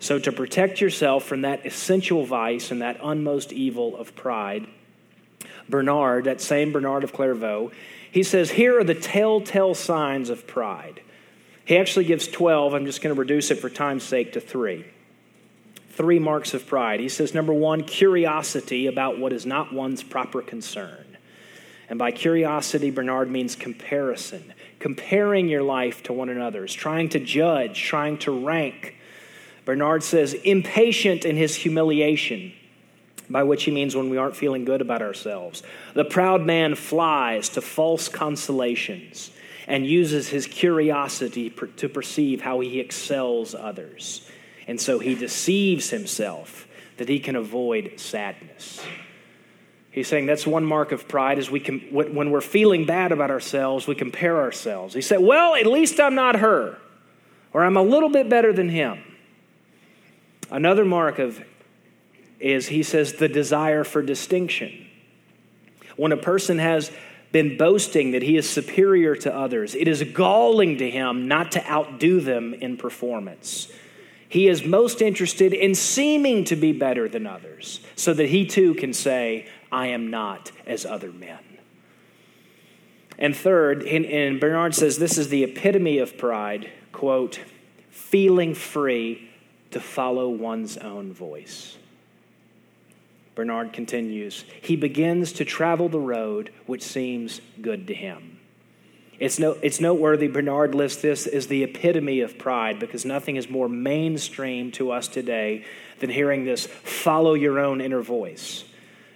So, 0.00 0.18
to 0.18 0.30
protect 0.30 0.80
yourself 0.80 1.24
from 1.24 1.42
that 1.42 1.66
essential 1.66 2.24
vice 2.24 2.70
and 2.70 2.82
that 2.82 2.98
unmost 3.02 3.52
evil 3.52 3.96
of 3.96 4.14
pride, 4.14 4.66
Bernard, 5.68 6.24
that 6.24 6.40
same 6.40 6.70
Bernard 6.72 7.04
of 7.04 7.12
Clairvaux, 7.12 7.72
he 8.10 8.22
says, 8.22 8.50
Here 8.50 8.78
are 8.78 8.84
the 8.84 8.94
telltale 8.94 9.74
signs 9.74 10.30
of 10.30 10.46
pride. 10.46 11.00
He 11.64 11.76
actually 11.76 12.06
gives 12.06 12.26
12. 12.26 12.72
I'm 12.72 12.86
just 12.86 13.02
going 13.02 13.14
to 13.14 13.20
reduce 13.20 13.50
it 13.50 13.56
for 13.56 13.68
time's 13.68 14.02
sake 14.02 14.32
to 14.32 14.40
three. 14.40 14.86
Three 15.90 16.18
marks 16.18 16.54
of 16.54 16.66
pride. 16.66 17.00
He 17.00 17.10
says, 17.10 17.34
number 17.34 17.52
one, 17.52 17.82
curiosity 17.82 18.86
about 18.86 19.18
what 19.18 19.32
is 19.34 19.44
not 19.44 19.72
one's 19.72 20.02
proper 20.02 20.40
concern. 20.40 21.04
And 21.90 21.98
by 21.98 22.12
curiosity, 22.12 22.90
Bernard 22.90 23.30
means 23.30 23.54
comparison, 23.56 24.54
comparing 24.78 25.48
your 25.48 25.62
life 25.62 26.02
to 26.04 26.12
one 26.12 26.28
another's, 26.28 26.72
trying 26.72 27.08
to 27.10 27.18
judge, 27.18 27.82
trying 27.82 28.18
to 28.18 28.46
rank. 28.46 28.94
Bernard 29.64 30.02
says, 30.02 30.34
impatient 30.34 31.24
in 31.24 31.36
his 31.36 31.56
humiliation, 31.56 32.52
by 33.28 33.42
which 33.42 33.64
he 33.64 33.70
means 33.70 33.94
when 33.94 34.08
we 34.08 34.16
aren't 34.16 34.36
feeling 34.36 34.64
good 34.64 34.80
about 34.80 35.02
ourselves. 35.02 35.62
The 35.94 36.04
proud 36.04 36.42
man 36.42 36.74
flies 36.74 37.48
to 37.50 37.60
false 37.60 38.08
consolations 38.08 39.30
and 39.66 39.86
uses 39.86 40.28
his 40.28 40.46
curiosity 40.46 41.50
to 41.50 41.88
perceive 41.88 42.40
how 42.40 42.60
he 42.60 42.80
excels 42.80 43.54
others. 43.54 44.26
And 44.66 44.80
so 44.80 44.98
he 44.98 45.14
deceives 45.14 45.90
himself 45.90 46.66
that 46.96 47.08
he 47.08 47.20
can 47.20 47.36
avoid 47.36 48.00
sadness. 48.00 48.80
He's 49.90 50.06
saying 50.06 50.26
that's 50.26 50.46
one 50.46 50.64
mark 50.64 50.92
of 50.92 51.08
pride 51.08 51.38
is 51.38 51.50
we 51.50 51.60
can 51.60 51.80
when 51.90 52.30
we're 52.30 52.40
feeling 52.40 52.84
bad 52.84 53.10
about 53.10 53.30
ourselves, 53.30 53.86
we 53.86 53.94
compare 53.94 54.36
ourselves. 54.36 54.94
He 54.94 55.00
said, 55.00 55.20
"Well, 55.20 55.54
at 55.54 55.66
least 55.66 55.98
I'm 55.98 56.14
not 56.14 56.36
her." 56.36 56.78
Or 57.52 57.64
I'm 57.64 57.76
a 57.76 57.82
little 57.82 58.10
bit 58.10 58.28
better 58.28 58.52
than 58.52 58.68
him. 58.68 58.98
Another 60.50 60.84
mark 60.84 61.18
of 61.18 61.42
is 62.38 62.68
he 62.68 62.82
says 62.82 63.14
the 63.14 63.28
desire 63.28 63.84
for 63.84 64.02
distinction. 64.02 64.86
When 65.96 66.12
a 66.12 66.16
person 66.16 66.58
has 66.58 66.92
been 67.32 67.56
boasting 67.56 68.12
that 68.12 68.22
he 68.22 68.36
is 68.36 68.48
superior 68.48 69.16
to 69.16 69.34
others, 69.34 69.74
it 69.74 69.88
is 69.88 70.02
galling 70.02 70.78
to 70.78 70.90
him 70.90 71.26
not 71.26 71.52
to 71.52 71.70
outdo 71.70 72.20
them 72.20 72.54
in 72.54 72.76
performance. 72.76 73.68
He 74.28 74.46
is 74.46 74.64
most 74.64 75.00
interested 75.00 75.54
in 75.54 75.74
seeming 75.74 76.44
to 76.44 76.56
be 76.56 76.72
better 76.72 77.08
than 77.08 77.26
others 77.26 77.80
so 77.96 78.12
that 78.14 78.28
he 78.28 78.46
too 78.46 78.74
can 78.74 78.92
say, 78.92 79.48
I 79.70 79.88
am 79.88 80.10
not 80.10 80.52
as 80.66 80.86
other 80.86 81.12
men. 81.12 81.38
And 83.18 83.36
third, 83.36 83.82
and, 83.82 84.38
Bernard 84.38 84.74
says 84.74 84.98
this 84.98 85.18
is 85.18 85.28
the 85.28 85.42
epitome 85.42 85.98
of 85.98 86.16
pride 86.16 86.70
quote, 86.92 87.40
feeling 87.90 88.54
free 88.54 89.28
to 89.70 89.80
follow 89.80 90.28
one's 90.28 90.76
own 90.76 91.12
voice. 91.12 91.76
Bernard 93.34 93.72
continues, 93.72 94.44
he 94.60 94.74
begins 94.74 95.32
to 95.34 95.44
travel 95.44 95.88
the 95.88 96.00
road 96.00 96.52
which 96.66 96.82
seems 96.82 97.40
good 97.60 97.86
to 97.86 97.94
him. 97.94 98.38
It's, 99.20 99.38
no, 99.38 99.52
it's 99.62 99.80
noteworthy, 99.80 100.28
Bernard 100.28 100.74
lists 100.74 101.02
this 101.02 101.26
as 101.26 101.48
the 101.48 101.64
epitome 101.64 102.20
of 102.20 102.38
pride 102.38 102.78
because 102.78 103.04
nothing 103.04 103.36
is 103.36 103.50
more 103.50 103.68
mainstream 103.68 104.70
to 104.72 104.92
us 104.92 105.08
today 105.08 105.64
than 105.98 106.10
hearing 106.10 106.44
this 106.44 106.66
follow 106.66 107.34
your 107.34 107.58
own 107.58 107.80
inner 107.80 108.00
voice. 108.00 108.64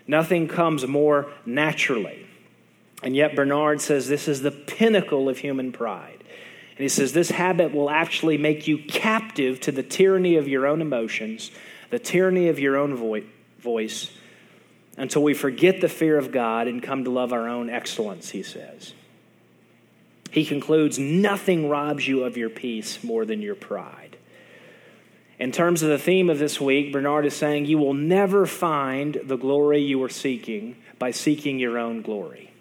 Nothing 0.07 0.49
comes 0.49 0.87
more 0.87 1.31
naturally. 1.47 2.27
And 3.03 3.17
yet, 3.17 3.35
Bernard 3.35 3.81
says 3.81 4.09
this 4.09 4.29
is 4.29 4.43
the 4.43 4.51
pinnacle 4.51 5.29
of 5.29 5.39
human 5.39 5.73
pride. 5.73 6.23
And 6.71 6.79
he 6.79 6.89
says 6.89 7.13
this 7.13 7.31
habit 7.31 7.75
will 7.75 7.91
actually 7.91 8.39
make 8.39 8.67
you 8.67 8.79
captive 8.79 9.61
to 9.61 9.73
the 9.73 9.83
tyranny 9.83 10.37
of 10.37 10.49
your 10.49 10.67
own 10.67 10.81
emotions, 10.81 11.51
the 11.91 11.99
tyranny 11.99 12.49
of 12.49 12.59
your 12.59 12.77
own 12.77 12.95
voice 12.95 13.25
voice 13.63 14.11
until 14.97 15.23
we 15.23 15.35
forget 15.35 15.81
the 15.81 15.89
fear 15.89 16.19
of 16.19 16.33
God 16.33 16.67
and 16.67 16.83
come 16.83 17.05
to 17.05 17.11
love 17.11 17.33
our 17.33 17.49
own 17.49 17.71
excellence, 17.71 18.31
he 18.31 18.43
says. 18.43 18.93
He 20.31 20.45
concludes 20.45 20.99
nothing 20.99 21.69
robs 21.69 22.07
you 22.07 22.25
of 22.25 22.37
your 22.37 22.51
peace 22.51 23.03
more 23.03 23.25
than 23.25 23.41
your 23.41 23.55
pride. 23.55 24.17
In 25.43 25.51
terms 25.51 25.83
of 25.83 25.89
the 25.89 25.99
theme 25.99 26.31
of 26.31 26.39
this 26.39 26.61
week, 26.61 26.93
Bernard 26.93 27.27
is 27.27 27.35
saying 27.35 27.65
you 27.65 27.77
will 27.77 27.95
never 27.95 28.47
find 28.47 29.21
the 29.25 29.37
glory 29.37 29.81
you 29.81 30.01
are 30.05 30.09
seeking 30.09 30.77
by 31.01 31.11
seeking 31.11 31.59
your 31.59 31.79
own 31.79 32.01
glory. 32.01 32.53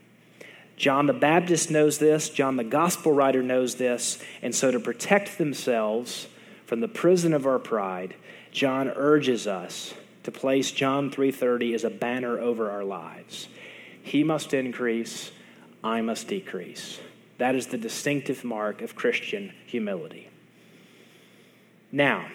John 0.78 1.06
the 1.06 1.14
Baptist 1.14 1.70
knows 1.70 2.00
this, 2.00 2.28
John 2.28 2.56
the 2.56 2.64
gospel 2.64 3.12
writer 3.12 3.44
knows 3.44 3.76
this, 3.76 4.18
and 4.42 4.56
so 4.56 4.72
to 4.72 4.80
protect 4.80 5.38
themselves 5.38 6.26
from 6.66 6.80
the 6.80 6.88
prison 6.88 7.36
of 7.36 7.46
our 7.46 7.60
pride, 7.60 8.16
John 8.52 8.90
urges 8.96 9.46
us 9.46 9.94
to 10.24 10.32
place 10.32 10.72
John 10.72 11.12
3:30 11.12 11.76
as 11.76 11.84
a 11.84 11.92
banner 11.92 12.40
over 12.40 12.72
our 12.72 12.84
lives. 12.84 13.48
He 14.02 14.24
must 14.24 14.56
increase, 14.56 15.30
I 15.84 16.02
must 16.02 16.28
decrease. 16.28 17.00
That 17.38 17.54
is 17.54 17.68
the 17.68 17.78
distinctive 17.78 18.44
mark 18.44 18.82
of 18.82 18.96
Christian 18.96 19.54
humility. 19.68 20.30
Now, 21.92 22.26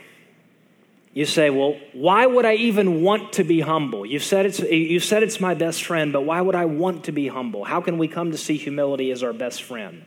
you 1.16 1.24
say, 1.24 1.48
well, 1.48 1.79
why 1.94 2.26
would 2.26 2.44
I 2.44 2.57
even 2.57 3.00
want 3.00 3.33
to 3.33 3.42
be 3.42 3.62
humble? 3.62 4.05
You've 4.05 4.22
said, 4.22 4.44
it's, 4.44 4.59
you 4.61 5.00
said 5.00 5.22
it's 5.22 5.40
my 5.40 5.55
best 5.55 5.83
friend, 5.83 6.12
but 6.12 6.26
why 6.26 6.42
would 6.42 6.55
I 6.55 6.66
want 6.66 7.05
to 7.05 7.12
be 7.12 7.26
humble? 7.26 7.64
How 7.64 7.81
can 7.81 7.96
we 7.96 8.07
come 8.07 8.33
to 8.33 8.37
see 8.37 8.59
humility 8.59 9.11
as 9.11 9.22
our 9.22 9.33
best 9.33 9.62
friend? 9.62 10.05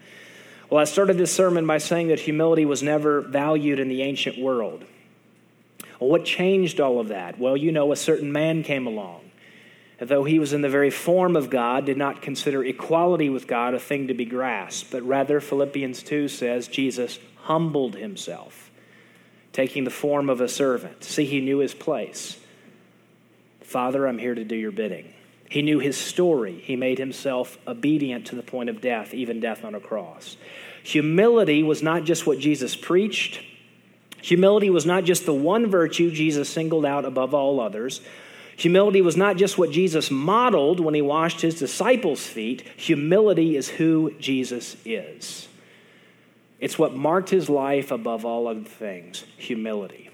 Well, 0.69 0.79
I 0.79 0.83
started 0.83 1.17
this 1.17 1.33
sermon 1.33 1.65
by 1.65 1.79
saying 1.79 2.09
that 2.09 2.19
humility 2.19 2.63
was 2.63 2.83
never 2.83 3.21
valued 3.21 3.79
in 3.79 3.89
the 3.89 4.03
ancient 4.03 4.37
world. 4.37 4.85
Well, 5.99 6.11
what 6.11 6.25
changed 6.25 6.79
all 6.79 6.99
of 6.99 7.07
that? 7.07 7.39
Well, 7.39 7.57
you 7.57 7.71
know, 7.71 7.91
a 7.91 7.95
certain 7.95 8.31
man 8.31 8.61
came 8.61 8.85
along 8.85 9.21
though 9.99 10.23
he 10.23 10.39
was 10.39 10.53
in 10.53 10.61
the 10.61 10.69
very 10.69 10.89
form 10.89 11.35
of 11.35 11.49
God, 11.49 11.85
did 11.85 11.97
not 11.97 12.21
consider 12.21 12.63
equality 12.63 13.29
with 13.29 13.47
God 13.47 13.73
a 13.73 13.79
thing 13.79 14.07
to 14.07 14.13
be 14.13 14.25
grasped, 14.25 14.91
but 14.91 15.03
rather, 15.03 15.41
Philippians 15.41 16.03
2 16.03 16.29
says, 16.29 16.67
Jesus 16.67 17.19
humbled 17.35 17.95
himself, 17.95 18.68
taking 19.59 19.83
the 19.83 19.89
form 19.89 20.29
of 20.29 20.39
a 20.39 20.47
servant. 20.47 21.03
See, 21.03 21.25
he 21.25 21.41
knew 21.41 21.57
his 21.57 21.73
place. 21.73 22.39
Father, 23.59 24.07
I'm 24.07 24.17
here 24.17 24.33
to 24.33 24.45
do 24.45 24.55
your 24.55 24.71
bidding. 24.71 25.13
He 25.49 25.61
knew 25.61 25.79
his 25.79 25.97
story. 25.97 26.61
He 26.63 26.77
made 26.77 26.97
himself 26.97 27.57
obedient 27.67 28.27
to 28.27 28.37
the 28.37 28.41
point 28.41 28.69
of 28.69 28.79
death, 28.79 29.13
even 29.13 29.41
death 29.41 29.65
on 29.65 29.75
a 29.75 29.81
cross. 29.81 30.37
Humility 30.83 31.61
was 31.61 31.83
not 31.83 32.05
just 32.05 32.25
what 32.25 32.39
Jesus 32.39 32.77
preached, 32.77 33.43
humility 34.21 34.69
was 34.69 34.85
not 34.85 35.03
just 35.03 35.25
the 35.25 35.33
one 35.33 35.69
virtue 35.69 36.09
Jesus 36.09 36.47
singled 36.47 36.85
out 36.85 37.03
above 37.03 37.33
all 37.33 37.59
others. 37.59 37.99
Humility 38.55 39.01
was 39.01 39.17
not 39.17 39.35
just 39.35 39.57
what 39.57 39.71
Jesus 39.71 40.09
modeled 40.09 40.79
when 40.79 40.93
he 40.93 41.01
washed 41.01 41.41
his 41.41 41.59
disciples' 41.59 42.25
feet. 42.25 42.61
Humility 42.77 43.57
is 43.57 43.67
who 43.67 44.13
Jesus 44.21 44.77
is. 44.85 45.48
It's 46.59 46.77
what 46.77 46.93
marked 46.93 47.29
his 47.29 47.49
life 47.49 47.91
above 47.91 48.25
all 48.25 48.47
other 48.47 48.61
things 48.61 49.23
humility. 49.37 50.09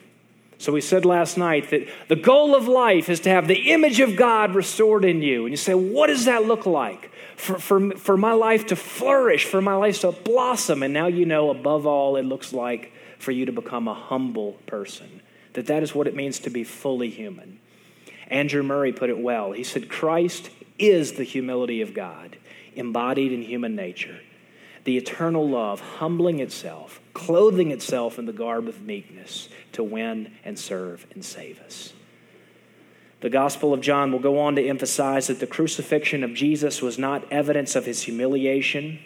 So 0.58 0.72
we 0.72 0.82
said 0.82 1.06
last 1.06 1.38
night 1.38 1.70
that 1.72 1.88
the 2.08 2.16
goal 2.16 2.56
of 2.56 2.68
life 2.68 3.10
is 3.10 3.20
to 3.22 3.30
have 3.30 3.48
the 3.48 3.72
image 3.72 4.00
of 4.00 4.16
God 4.16 4.56
restored 4.56 5.04
in 5.04 5.22
you. 5.22 5.44
And 5.44 5.52
you 5.52 5.58
say, 5.58 5.74
what 5.74 6.08
does 6.08 6.26
that 6.26 6.46
look 6.46 6.66
like? 6.66 7.12
For, 7.36 7.60
for, 7.60 7.92
for 7.98 8.16
my 8.16 8.32
life 8.32 8.68
to 8.68 8.76
flourish, 8.76 9.46
for 9.46 9.62
my 9.62 9.76
life 9.76 10.02
to 10.02 10.14
blossom. 10.14 10.82
And 10.84 10.94
now 10.94 11.08
you 11.08 11.26
know, 11.26 11.50
above 11.50 11.86
all, 11.86 12.16
it 12.16 12.24
looks 12.24 12.54
like 12.54 12.94
for 13.20 13.32
you 13.32 13.46
to 13.46 13.52
become 13.52 13.88
a 13.88 13.94
humble 13.94 14.54
person. 14.66 15.22
That 15.54 15.68
that 15.68 15.84
is 15.84 15.94
what 15.94 16.08
it 16.08 16.16
means 16.16 16.40
to 16.40 16.50
be 16.50 16.64
fully 16.64 17.10
human. 17.10 17.60
Andrew 18.28 18.64
Murray 18.64 18.94
put 18.94 19.10
it 19.10 19.20
well. 19.20 19.52
He 19.52 19.64
said, 19.64 19.90
Christ 19.90 20.50
is 20.80 21.14
the 21.14 21.24
humility 21.24 21.82
of 21.82 21.94
God, 21.94 22.38
embodied 22.76 23.32
in 23.32 23.42
human 23.42 23.76
nature. 23.76 24.20
The 24.86 24.98
eternal 24.98 25.48
love, 25.50 25.82
humbling 25.82 26.40
itself, 26.40 27.02
clothing 27.14 27.72
itself 27.72 28.18
in 28.18 28.26
the 28.26 28.34
garb 28.34 28.68
of 28.68 28.82
meekness 28.82 29.50
to 29.74 29.84
win 29.84 30.32
and 30.44 30.58
serve 30.58 31.06
and 31.14 31.26
save 31.26 31.60
us. 31.62 31.94
The 33.22 33.30
Gospel 33.30 33.74
of 33.74 33.82
John 33.82 34.12
will 34.12 34.20
go 34.20 34.40
on 34.40 34.56
to 34.56 34.68
emphasize 34.68 35.28
that 35.28 35.40
the 35.40 35.48
crucifixion 35.48 36.24
of 36.24 36.36
Jesus 36.36 36.82
was 36.82 37.00
not 37.00 37.32
evidence 37.32 37.76
of 37.76 37.86
his 37.86 38.04
humiliation, 38.04 39.00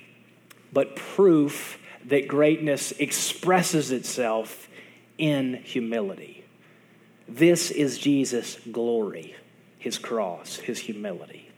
but 0.73 0.95
proof 0.95 1.79
that 2.05 2.27
greatness 2.27 2.91
expresses 2.93 3.91
itself 3.91 4.67
in 5.17 5.55
humility. 5.63 6.43
This 7.27 7.71
is 7.71 7.97
Jesus' 7.97 8.59
glory, 8.71 9.35
his 9.77 9.97
cross, 9.97 10.57
his 10.57 10.79
humility. 10.79 11.48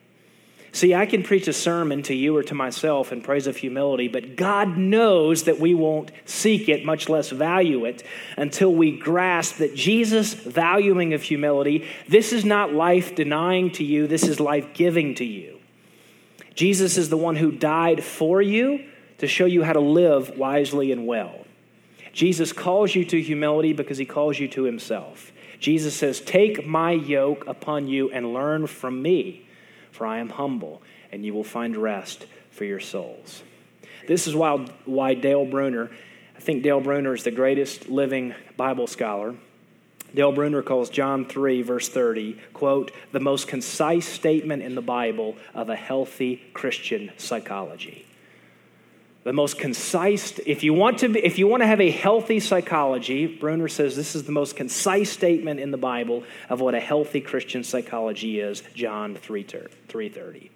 See, 0.73 0.95
I 0.95 1.05
can 1.05 1.21
preach 1.21 1.49
a 1.49 1.53
sermon 1.53 2.01
to 2.03 2.15
you 2.15 2.35
or 2.37 2.43
to 2.43 2.55
myself 2.55 3.11
in 3.11 3.21
praise 3.21 3.45
of 3.45 3.57
humility, 3.57 4.07
but 4.07 4.37
God 4.37 4.77
knows 4.77 5.43
that 5.43 5.59
we 5.59 5.73
won't 5.73 6.11
seek 6.23 6.69
it, 6.69 6.85
much 6.85 7.09
less 7.09 7.29
value 7.29 7.83
it, 7.83 8.03
until 8.37 8.73
we 8.73 8.97
grasp 8.97 9.57
that 9.57 9.75
Jesus' 9.75 10.33
valuing 10.33 11.13
of 11.13 11.23
humility, 11.23 11.85
this 12.07 12.31
is 12.31 12.45
not 12.45 12.73
life 12.73 13.15
denying 13.15 13.71
to 13.71 13.83
you, 13.83 14.07
this 14.07 14.23
is 14.23 14.39
life 14.39 14.73
giving 14.73 15.13
to 15.15 15.25
you. 15.25 15.59
Jesus 16.55 16.97
is 16.97 17.09
the 17.09 17.17
one 17.17 17.35
who 17.35 17.51
died 17.51 18.03
for 18.03 18.41
you 18.41 18.85
to 19.17 19.27
show 19.27 19.45
you 19.45 19.63
how 19.63 19.73
to 19.73 19.79
live 19.79 20.37
wisely 20.37 20.91
and 20.91 21.05
well. 21.05 21.45
Jesus 22.13 22.53
calls 22.53 22.95
you 22.95 23.05
to 23.05 23.21
humility 23.21 23.73
because 23.73 23.97
he 23.97 24.05
calls 24.05 24.39
you 24.39 24.47
to 24.49 24.63
himself. 24.63 25.31
Jesus 25.59 25.95
says, 25.95 26.19
Take 26.19 26.65
my 26.65 26.91
yoke 26.91 27.45
upon 27.45 27.87
you 27.87 28.09
and 28.11 28.33
learn 28.33 28.67
from 28.67 29.01
me, 29.01 29.47
for 30.01 30.07
I 30.07 30.17
am 30.17 30.29
humble, 30.29 30.81
and 31.11 31.23
you 31.23 31.31
will 31.31 31.43
find 31.43 31.77
rest 31.77 32.25
for 32.49 32.65
your 32.65 32.79
souls. 32.79 33.43
This 34.07 34.25
is 34.25 34.33
why, 34.33 34.65
why 34.85 35.13
Dale 35.13 35.45
Bruner, 35.45 35.91
I 36.35 36.39
think 36.39 36.63
Dale 36.63 36.81
Bruner 36.81 37.13
is 37.13 37.23
the 37.23 37.29
greatest 37.29 37.87
living 37.87 38.33
Bible 38.57 38.87
scholar. 38.87 39.35
Dale 40.15 40.31
Bruner 40.31 40.63
calls 40.63 40.89
John 40.89 41.25
3, 41.25 41.61
verse 41.61 41.87
30, 41.87 42.35
quote, 42.51 42.89
the 43.11 43.19
most 43.19 43.47
concise 43.47 44.07
statement 44.07 44.63
in 44.63 44.73
the 44.73 44.81
Bible 44.81 45.35
of 45.53 45.69
a 45.69 45.75
healthy 45.75 46.41
Christian 46.51 47.11
psychology 47.17 48.07
the 49.23 49.33
most 49.33 49.59
concise 49.59 50.39
if 50.39 50.63
you 50.63 50.73
want 50.73 50.99
to 50.99 51.09
be, 51.09 51.19
if 51.23 51.37
you 51.37 51.47
want 51.47 51.61
to 51.61 51.67
have 51.67 51.81
a 51.81 51.91
healthy 51.91 52.39
psychology 52.39 53.25
bruner 53.27 53.67
says 53.67 53.95
this 53.95 54.15
is 54.15 54.23
the 54.23 54.31
most 54.31 54.55
concise 54.55 55.09
statement 55.09 55.59
in 55.59 55.71
the 55.71 55.77
bible 55.77 56.23
of 56.49 56.59
what 56.59 56.73
a 56.73 56.79
healthy 56.79 57.21
christian 57.21 57.63
psychology 57.63 58.39
is 58.39 58.63
john 58.73 59.15
3 59.15 59.43
3.30 59.43 60.49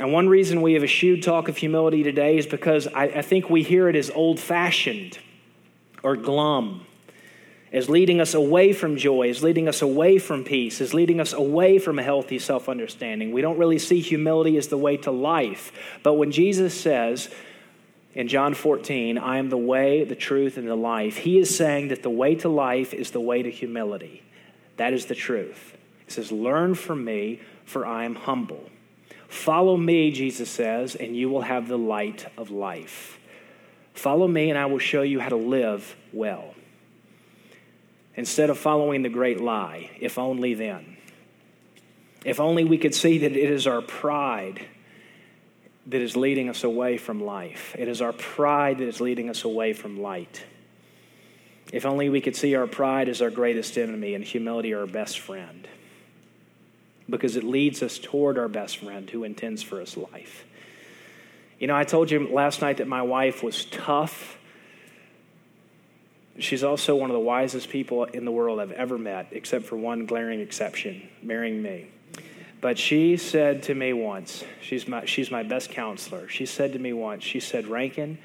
and 0.00 0.12
one 0.12 0.28
reason 0.28 0.62
we 0.62 0.72
have 0.72 0.82
eschewed 0.82 1.22
talk 1.22 1.48
of 1.48 1.56
humility 1.56 2.02
today 2.02 2.38
is 2.38 2.46
because 2.46 2.88
I, 2.88 3.04
I 3.04 3.22
think 3.22 3.50
we 3.50 3.62
hear 3.62 3.88
it 3.88 3.96
as 3.96 4.10
old-fashioned 4.10 5.18
or 6.02 6.16
glum 6.16 6.86
is 7.72 7.88
leading 7.88 8.20
us 8.20 8.34
away 8.34 8.72
from 8.74 8.96
joy, 8.96 9.28
is 9.28 9.42
leading 9.42 9.66
us 9.66 9.80
away 9.80 10.18
from 10.18 10.44
peace, 10.44 10.80
is 10.80 10.92
leading 10.92 11.20
us 11.20 11.32
away 11.32 11.78
from 11.78 11.98
a 11.98 12.02
healthy 12.02 12.38
self 12.38 12.68
understanding. 12.68 13.32
We 13.32 13.40
don't 13.40 13.58
really 13.58 13.78
see 13.78 14.00
humility 14.00 14.58
as 14.58 14.68
the 14.68 14.76
way 14.76 14.98
to 14.98 15.10
life. 15.10 15.72
But 16.02 16.14
when 16.14 16.30
Jesus 16.30 16.78
says 16.78 17.30
in 18.14 18.28
John 18.28 18.52
14, 18.52 19.16
I 19.16 19.38
am 19.38 19.48
the 19.48 19.56
way, 19.56 20.04
the 20.04 20.14
truth, 20.14 20.58
and 20.58 20.68
the 20.68 20.76
life, 20.76 21.16
he 21.16 21.38
is 21.38 21.54
saying 21.56 21.88
that 21.88 22.02
the 22.02 22.10
way 22.10 22.34
to 22.36 22.48
life 22.50 22.92
is 22.92 23.10
the 23.10 23.20
way 23.20 23.42
to 23.42 23.50
humility. 23.50 24.22
That 24.76 24.92
is 24.92 25.06
the 25.06 25.14
truth. 25.14 25.76
He 26.04 26.10
says, 26.10 26.30
Learn 26.30 26.74
from 26.74 27.04
me, 27.04 27.40
for 27.64 27.86
I 27.86 28.04
am 28.04 28.16
humble. 28.16 28.68
Follow 29.28 29.78
me, 29.78 30.10
Jesus 30.10 30.50
says, 30.50 30.94
and 30.94 31.16
you 31.16 31.30
will 31.30 31.40
have 31.40 31.66
the 31.66 31.78
light 31.78 32.26
of 32.36 32.50
life. 32.50 33.18
Follow 33.94 34.28
me, 34.28 34.50
and 34.50 34.58
I 34.58 34.66
will 34.66 34.78
show 34.78 35.00
you 35.00 35.20
how 35.20 35.30
to 35.30 35.36
live 35.36 35.96
well 36.12 36.51
instead 38.16 38.50
of 38.50 38.58
following 38.58 39.02
the 39.02 39.08
great 39.08 39.40
lie, 39.40 39.90
if 40.00 40.18
only 40.18 40.54
then. 40.54 40.96
If 42.24 42.40
only 42.40 42.64
we 42.64 42.78
could 42.78 42.94
see 42.94 43.18
that 43.18 43.32
it 43.32 43.50
is 43.50 43.66
our 43.66 43.82
pride 43.82 44.64
that 45.86 46.00
is 46.00 46.16
leading 46.16 46.48
us 46.48 46.62
away 46.62 46.96
from 46.96 47.24
life. 47.24 47.74
It 47.76 47.88
is 47.88 48.00
our 48.00 48.12
pride 48.12 48.78
that 48.78 48.86
is 48.86 49.00
leading 49.00 49.28
us 49.28 49.44
away 49.44 49.72
from 49.72 50.00
light. 50.00 50.44
If 51.72 51.86
only 51.86 52.08
we 52.08 52.20
could 52.20 52.36
see 52.36 52.54
our 52.54 52.66
pride 52.66 53.08
as 53.08 53.22
our 53.22 53.30
greatest 53.30 53.76
enemy 53.78 54.14
and 54.14 54.22
humility 54.22 54.74
our 54.74 54.86
best 54.86 55.18
friend. 55.18 55.66
Because 57.10 57.34
it 57.34 57.42
leads 57.42 57.82
us 57.82 57.98
toward 57.98 58.38
our 58.38 58.48
best 58.48 58.76
friend 58.78 59.08
who 59.10 59.24
intends 59.24 59.62
for 59.62 59.80
us 59.80 59.96
life. 59.96 60.44
You 61.58 61.66
know, 61.66 61.76
I 61.76 61.84
told 61.84 62.10
you 62.10 62.28
last 62.28 62.60
night 62.60 62.76
that 62.76 62.88
my 62.88 63.02
wife 63.02 63.42
was 63.42 63.64
tough 63.64 64.38
She's 66.38 66.64
also 66.64 66.96
one 66.96 67.10
of 67.10 67.14
the 67.14 67.20
wisest 67.20 67.68
people 67.68 68.04
in 68.04 68.24
the 68.24 68.30
world 68.30 68.58
I've 68.58 68.72
ever 68.72 68.96
met, 68.96 69.28
except 69.32 69.66
for 69.66 69.76
one 69.76 70.06
glaring 70.06 70.40
exception 70.40 71.08
marrying 71.22 71.62
me. 71.62 71.88
But 72.62 72.78
she 72.78 73.16
said 73.16 73.64
to 73.64 73.74
me 73.74 73.92
once, 73.92 74.44
she's 74.60 74.86
my, 74.86 75.04
she's 75.04 75.30
my 75.30 75.42
best 75.42 75.70
counselor. 75.70 76.28
She 76.28 76.46
said 76.46 76.72
to 76.72 76.78
me 76.78 76.92
once, 76.92 77.24
she 77.24 77.40
said, 77.40 77.66
Rankin, 77.66 78.18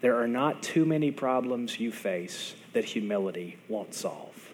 there 0.00 0.20
are 0.20 0.28
not 0.28 0.62
too 0.62 0.84
many 0.84 1.10
problems 1.10 1.80
you 1.80 1.90
face 1.90 2.54
that 2.74 2.84
humility 2.84 3.56
won't 3.68 3.94
solve. 3.94 4.52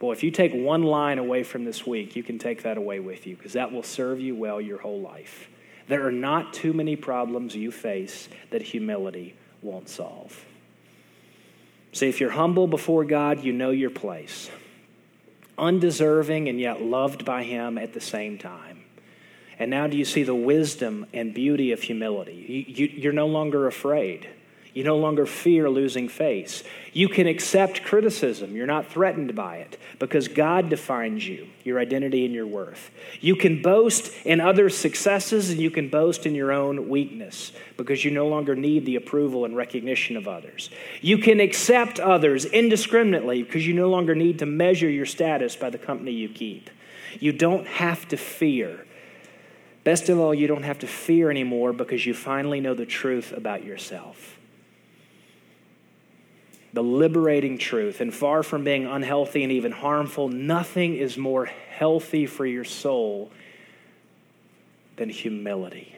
Boy, 0.00 0.12
if 0.12 0.22
you 0.22 0.30
take 0.30 0.52
one 0.52 0.82
line 0.82 1.18
away 1.18 1.42
from 1.42 1.64
this 1.64 1.86
week, 1.86 2.14
you 2.14 2.22
can 2.22 2.38
take 2.38 2.62
that 2.64 2.76
away 2.76 3.00
with 3.00 3.26
you 3.26 3.36
because 3.36 3.54
that 3.54 3.72
will 3.72 3.82
serve 3.82 4.20
you 4.20 4.34
well 4.34 4.60
your 4.60 4.78
whole 4.78 5.00
life. 5.00 5.48
There 5.88 6.06
are 6.06 6.12
not 6.12 6.52
too 6.52 6.72
many 6.72 6.94
problems 6.96 7.54
you 7.54 7.72
face 7.72 8.28
that 8.50 8.62
humility 8.62 9.34
won't 9.62 9.88
solve. 9.88 10.44
See, 11.98 12.08
if 12.08 12.20
you're 12.20 12.30
humble 12.30 12.68
before 12.68 13.04
God, 13.04 13.42
you 13.42 13.52
know 13.52 13.70
your 13.70 13.90
place. 13.90 14.52
Undeserving 15.58 16.48
and 16.48 16.60
yet 16.60 16.80
loved 16.80 17.24
by 17.24 17.42
Him 17.42 17.76
at 17.76 17.92
the 17.92 18.00
same 18.00 18.38
time. 18.38 18.84
And 19.58 19.68
now 19.68 19.88
do 19.88 19.96
you 19.96 20.04
see 20.04 20.22
the 20.22 20.32
wisdom 20.32 21.06
and 21.12 21.34
beauty 21.34 21.72
of 21.72 21.82
humility? 21.82 22.64
You, 22.68 23.10
are 23.10 23.12
no 23.12 23.26
longer 23.26 23.66
afraid. 23.66 24.28
You 24.78 24.84
no 24.84 24.96
longer 24.96 25.26
fear 25.26 25.68
losing 25.68 26.08
face. 26.08 26.62
You 26.92 27.08
can 27.08 27.26
accept 27.26 27.82
criticism. 27.82 28.54
You're 28.54 28.64
not 28.64 28.86
threatened 28.86 29.34
by 29.34 29.56
it 29.56 29.76
because 29.98 30.28
God 30.28 30.68
defines 30.68 31.26
you, 31.26 31.48
your 31.64 31.80
identity 31.80 32.24
and 32.24 32.32
your 32.32 32.46
worth. 32.46 32.92
You 33.20 33.34
can 33.34 33.60
boast 33.60 34.12
in 34.24 34.40
others' 34.40 34.78
successes 34.78 35.50
and 35.50 35.58
you 35.58 35.72
can 35.72 35.88
boast 35.88 36.26
in 36.26 36.36
your 36.36 36.52
own 36.52 36.88
weakness 36.88 37.50
because 37.76 38.04
you 38.04 38.12
no 38.12 38.28
longer 38.28 38.54
need 38.54 38.86
the 38.86 38.94
approval 38.94 39.44
and 39.44 39.56
recognition 39.56 40.16
of 40.16 40.28
others. 40.28 40.70
You 41.00 41.18
can 41.18 41.40
accept 41.40 41.98
others 41.98 42.44
indiscriminately 42.44 43.42
because 43.42 43.66
you 43.66 43.74
no 43.74 43.90
longer 43.90 44.14
need 44.14 44.38
to 44.38 44.46
measure 44.46 44.88
your 44.88 45.06
status 45.06 45.56
by 45.56 45.70
the 45.70 45.78
company 45.78 46.12
you 46.12 46.28
keep. 46.28 46.70
You 47.18 47.32
don't 47.32 47.66
have 47.66 48.06
to 48.10 48.16
fear. 48.16 48.86
Best 49.82 50.08
of 50.08 50.20
all, 50.20 50.32
you 50.32 50.46
don't 50.46 50.62
have 50.62 50.78
to 50.78 50.86
fear 50.86 51.32
anymore 51.32 51.72
because 51.72 52.06
you 52.06 52.14
finally 52.14 52.60
know 52.60 52.74
the 52.74 52.86
truth 52.86 53.32
about 53.32 53.64
yourself. 53.64 54.37
The 56.78 56.84
liberating 56.84 57.58
truth. 57.58 58.00
And 58.00 58.14
far 58.14 58.44
from 58.44 58.62
being 58.62 58.86
unhealthy 58.86 59.42
and 59.42 59.50
even 59.50 59.72
harmful, 59.72 60.28
nothing 60.28 60.94
is 60.94 61.18
more 61.18 61.46
healthy 61.46 62.24
for 62.24 62.46
your 62.46 62.62
soul 62.62 63.32
than 64.94 65.08
humility. 65.08 65.96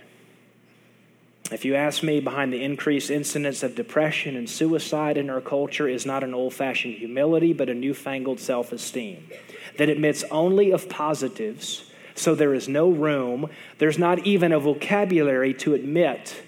If 1.53 1.67
you 1.67 1.75
ask 1.75 2.03
me, 2.03 2.21
behind 2.21 2.51
the 2.51 2.65
increased 2.65 3.11
incidence 3.11 3.63
of 3.63 3.75
depression 3.75 4.37
and 4.37 4.49
suicide 4.49 5.19
in 5.19 5.29
our 5.29 5.43
culture 5.43 5.87
is 5.87 6.07
not 6.07 6.25
an 6.25 6.33
old 6.33 6.55
fashioned 6.55 6.95
humility, 6.95 7.53
but 7.53 7.69
a 7.69 7.75
newfangled 7.75 8.41
self 8.41 8.73
esteem 8.73 9.29
that 9.77 9.91
admits 9.91 10.25
only 10.31 10.71
of 10.71 10.89
positives, 10.89 11.91
so 12.15 12.35
there 12.35 12.55
is 12.55 12.71
no 12.71 12.89
room, 12.89 13.51
there's 13.77 13.99
not 13.99 14.27
even 14.27 14.51
a 14.51 14.59
vocabulary 14.59 15.53
to 15.53 15.75
admit, 15.75 16.43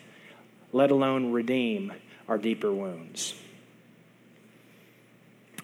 let 0.72 0.90
alone 0.90 1.32
redeem, 1.32 1.92
our 2.26 2.38
deeper 2.38 2.72
wounds. 2.72 3.34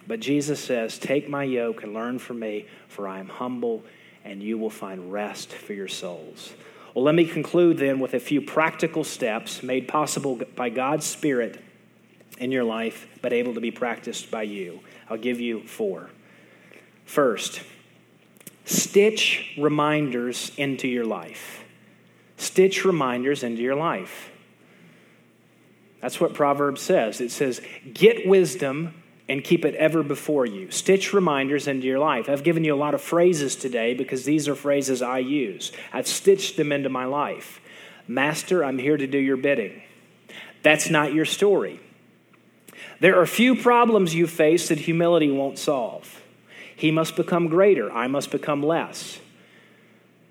But 0.09 0.21
Jesus 0.21 0.59
says, 0.59 0.99
Take 0.99 1.29
my 1.29 1.45
yoke 1.45 1.83
and 1.85 1.93
learn 1.93 2.19
from 2.19 2.41
me, 2.41 2.67
for 2.89 3.07
I 3.07 3.21
am 3.21 3.29
humble, 3.29 3.85
and 4.25 4.43
you 4.43 4.57
will 4.57 4.71
find 4.71 5.13
rest 5.13 5.53
for 5.53 5.75
your 5.75 5.87
souls. 5.87 6.55
Well, 6.95 7.05
let 7.05 7.15
me 7.15 7.27
conclude 7.27 7.77
then 7.77 8.01
with 8.01 8.15
a 8.15 8.19
few 8.19 8.41
practical 8.41 9.05
steps 9.05 9.63
made 9.63 9.87
possible 9.87 10.41
by 10.57 10.71
God's 10.71 11.07
Spirit 11.07 11.63
in 12.39 12.51
your 12.51 12.65
life, 12.65 13.07
but 13.21 13.35
able 13.35 13.55
to 13.55 13.61
be 13.61 13.71
practiced 13.71 14.31
by 14.31 14.43
you. 14.43 14.81
I'll 15.11 15.19
give 15.19 15.41
you 15.41 15.61
four. 15.65 16.09
First, 17.05 17.63
stitch 18.65 19.55
reminders 19.59 20.53
into 20.57 20.89
your 20.89 21.05
life. 21.05 21.65
Stitch 22.39 22.85
reminders 22.85 23.43
into 23.43 23.61
your 23.61 23.75
life. 23.75 24.31
That's 26.01 26.21
what 26.21 26.33
Proverbs 26.33 26.81
says. 26.81 27.21
It 27.21 27.31
says, 27.31 27.61
Get 27.93 28.27
wisdom 28.27 28.95
and 29.29 29.45
keep 29.45 29.65
it 29.65 29.75
ever 29.75 30.03
before 30.03 30.47
you. 30.47 30.71
Stitch 30.71 31.13
reminders 31.13 31.69
into 31.69 31.87
your 31.87 31.99
life. 31.99 32.29
I've 32.29 32.43
given 32.43 32.65
you 32.65 32.75
a 32.75 32.77
lot 32.77 32.95
of 32.95 33.03
phrases 33.03 33.57
today 33.57 33.95
because 33.95 34.25
these 34.25 34.49
are 34.49 34.55
phrases 34.55 35.03
I 35.03 35.19
use. 35.19 35.71
I've 35.93 36.07
stitched 36.07 36.57
them 36.57 36.73
into 36.73 36.89
my 36.89 37.05
life. 37.05 37.61
Master, 38.07 38.65
I'm 38.65 38.79
here 38.79 38.97
to 38.97 39.07
do 39.07 39.19
your 39.19 39.37
bidding. 39.37 39.83
That's 40.63 40.89
not 40.89 41.13
your 41.13 41.27
story. 41.27 41.81
There 43.01 43.21
are 43.21 43.27
few 43.27 43.55
problems 43.55 44.15
you 44.15 44.27
face 44.27 44.69
that 44.69 44.81
humility 44.81 45.31
won't 45.31 45.59
solve. 45.59 46.23
He 46.75 46.91
must 46.91 47.17
become 47.17 47.49
greater, 47.49 47.93
I 47.93 48.07
must 48.07 48.31
become 48.31 48.63
less. 48.63 49.21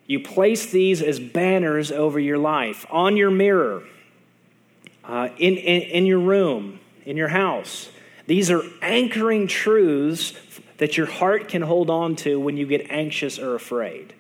You 0.08 0.22
place 0.22 0.72
these 0.72 1.02
as 1.02 1.20
banners 1.20 1.92
over 1.92 2.18
your 2.18 2.38
life, 2.38 2.86
on 2.90 3.18
your 3.18 3.30
mirror, 3.30 3.84
uh, 5.04 5.30
in, 5.38 5.58
in, 5.58 5.82
in 5.82 6.06
your 6.06 6.20
room, 6.20 6.80
in 7.06 7.18
your 7.18 7.28
house. 7.28 7.90
These 8.28 8.52
are 8.52 8.62
anchoring 8.82 9.48
truths 9.48 10.34
that 10.78 10.98
your 10.98 11.08
heart 11.08 11.48
can 11.48 11.64
hold 11.64 11.90
on 11.90 12.16
to 12.18 12.40
when 12.40 12.58
you 12.58 12.68
get 12.68 12.92
anxious 12.92 13.40
or 13.40 13.56
afraid. 13.56 14.14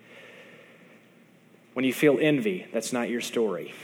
When 1.73 1.85
you 1.85 1.93
feel 1.93 2.17
envy, 2.19 2.65
that's 2.73 2.91
not 2.91 3.09
your 3.09 3.21
story. 3.21 3.75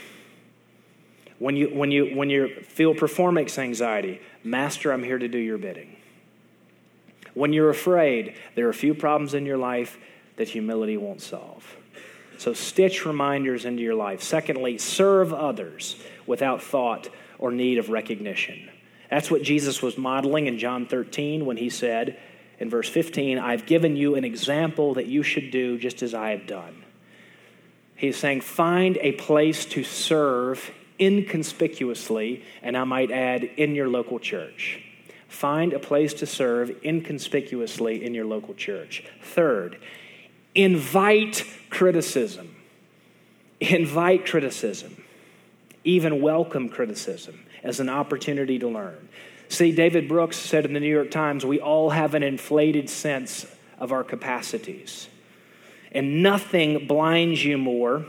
When 1.38 1.56
you, 1.56 1.68
when 1.68 1.90
you, 1.90 2.16
when 2.16 2.30
you 2.30 2.48
feel 2.62 2.94
performance 2.94 3.58
anxiety, 3.58 4.20
Master, 4.42 4.92
I'm 4.92 5.04
here 5.04 5.18
to 5.18 5.28
do 5.28 5.38
your 5.38 5.58
bidding. 5.58 5.96
When 7.34 7.52
you're 7.52 7.70
afraid, 7.70 8.34
there 8.54 8.66
are 8.66 8.70
a 8.70 8.74
few 8.74 8.94
problems 8.94 9.34
in 9.34 9.44
your 9.44 9.58
life 9.58 9.98
that 10.36 10.48
humility 10.48 10.96
won't 10.96 11.20
solve. 11.20 11.76
So, 12.38 12.52
stitch 12.52 13.06
reminders 13.06 13.64
into 13.64 13.82
your 13.82 13.94
life. 13.94 14.22
Secondly, 14.22 14.78
serve 14.78 15.32
others 15.32 15.96
without 16.26 16.62
thought 16.62 17.08
or 17.38 17.52
need 17.52 17.78
of 17.78 17.90
recognition. 17.90 18.70
That's 19.10 19.30
what 19.30 19.42
Jesus 19.42 19.82
was 19.82 19.98
modeling 19.98 20.46
in 20.46 20.58
John 20.58 20.86
13 20.86 21.46
when 21.46 21.56
he 21.56 21.70
said 21.70 22.18
in 22.58 22.70
verse 22.70 22.88
15, 22.88 23.38
I've 23.38 23.66
given 23.66 23.96
you 23.96 24.14
an 24.14 24.24
example 24.24 24.94
that 24.94 25.06
you 25.06 25.22
should 25.22 25.50
do 25.50 25.78
just 25.78 26.02
as 26.02 26.14
I 26.14 26.30
have 26.30 26.46
done. 26.46 26.84
He's 27.96 28.16
saying, 28.16 28.42
find 28.42 28.96
a 28.98 29.12
place 29.12 29.64
to 29.66 29.84
serve 29.84 30.70
inconspicuously, 31.00 32.44
and 32.62 32.76
I 32.76 32.84
might 32.84 33.10
add, 33.10 33.44
in 33.44 33.74
your 33.74 33.88
local 33.88 34.18
church. 34.18 34.80
Find 35.28 35.72
a 35.72 35.78
place 35.78 36.14
to 36.14 36.26
serve 36.26 36.70
inconspicuously 36.84 38.04
in 38.04 38.14
your 38.14 38.24
local 38.24 38.54
church. 38.54 39.04
Third, 39.20 39.78
invite 40.54 41.44
criticism. 41.70 42.54
Invite 43.60 44.26
criticism, 44.26 45.02
even 45.84 46.20
welcome 46.20 46.68
criticism 46.68 47.43
as 47.64 47.80
an 47.80 47.88
opportunity 47.88 48.58
to 48.60 48.68
learn. 48.68 49.08
See, 49.48 49.72
David 49.72 50.06
Brooks 50.06 50.36
said 50.36 50.64
in 50.64 50.74
the 50.74 50.80
New 50.80 50.88
York 50.88 51.10
Times, 51.10 51.44
we 51.44 51.60
all 51.60 51.90
have 51.90 52.14
an 52.14 52.22
inflated 52.22 52.88
sense 52.88 53.46
of 53.78 53.90
our 53.90 54.04
capacities. 54.04 55.08
And 55.90 56.22
nothing 56.22 56.86
blinds 56.86 57.44
you 57.44 57.58
more 57.58 58.04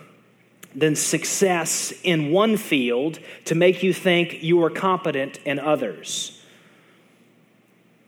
than 0.76 0.96
success 0.96 1.94
in 2.04 2.32
one 2.32 2.58
field 2.58 3.20
to 3.46 3.56
make 3.56 3.82
you 3.82 3.94
think 3.94 4.44
you 4.44 4.62
are 4.63 4.70
competent 4.70 5.38
in 5.46 5.58
others. 5.58 6.41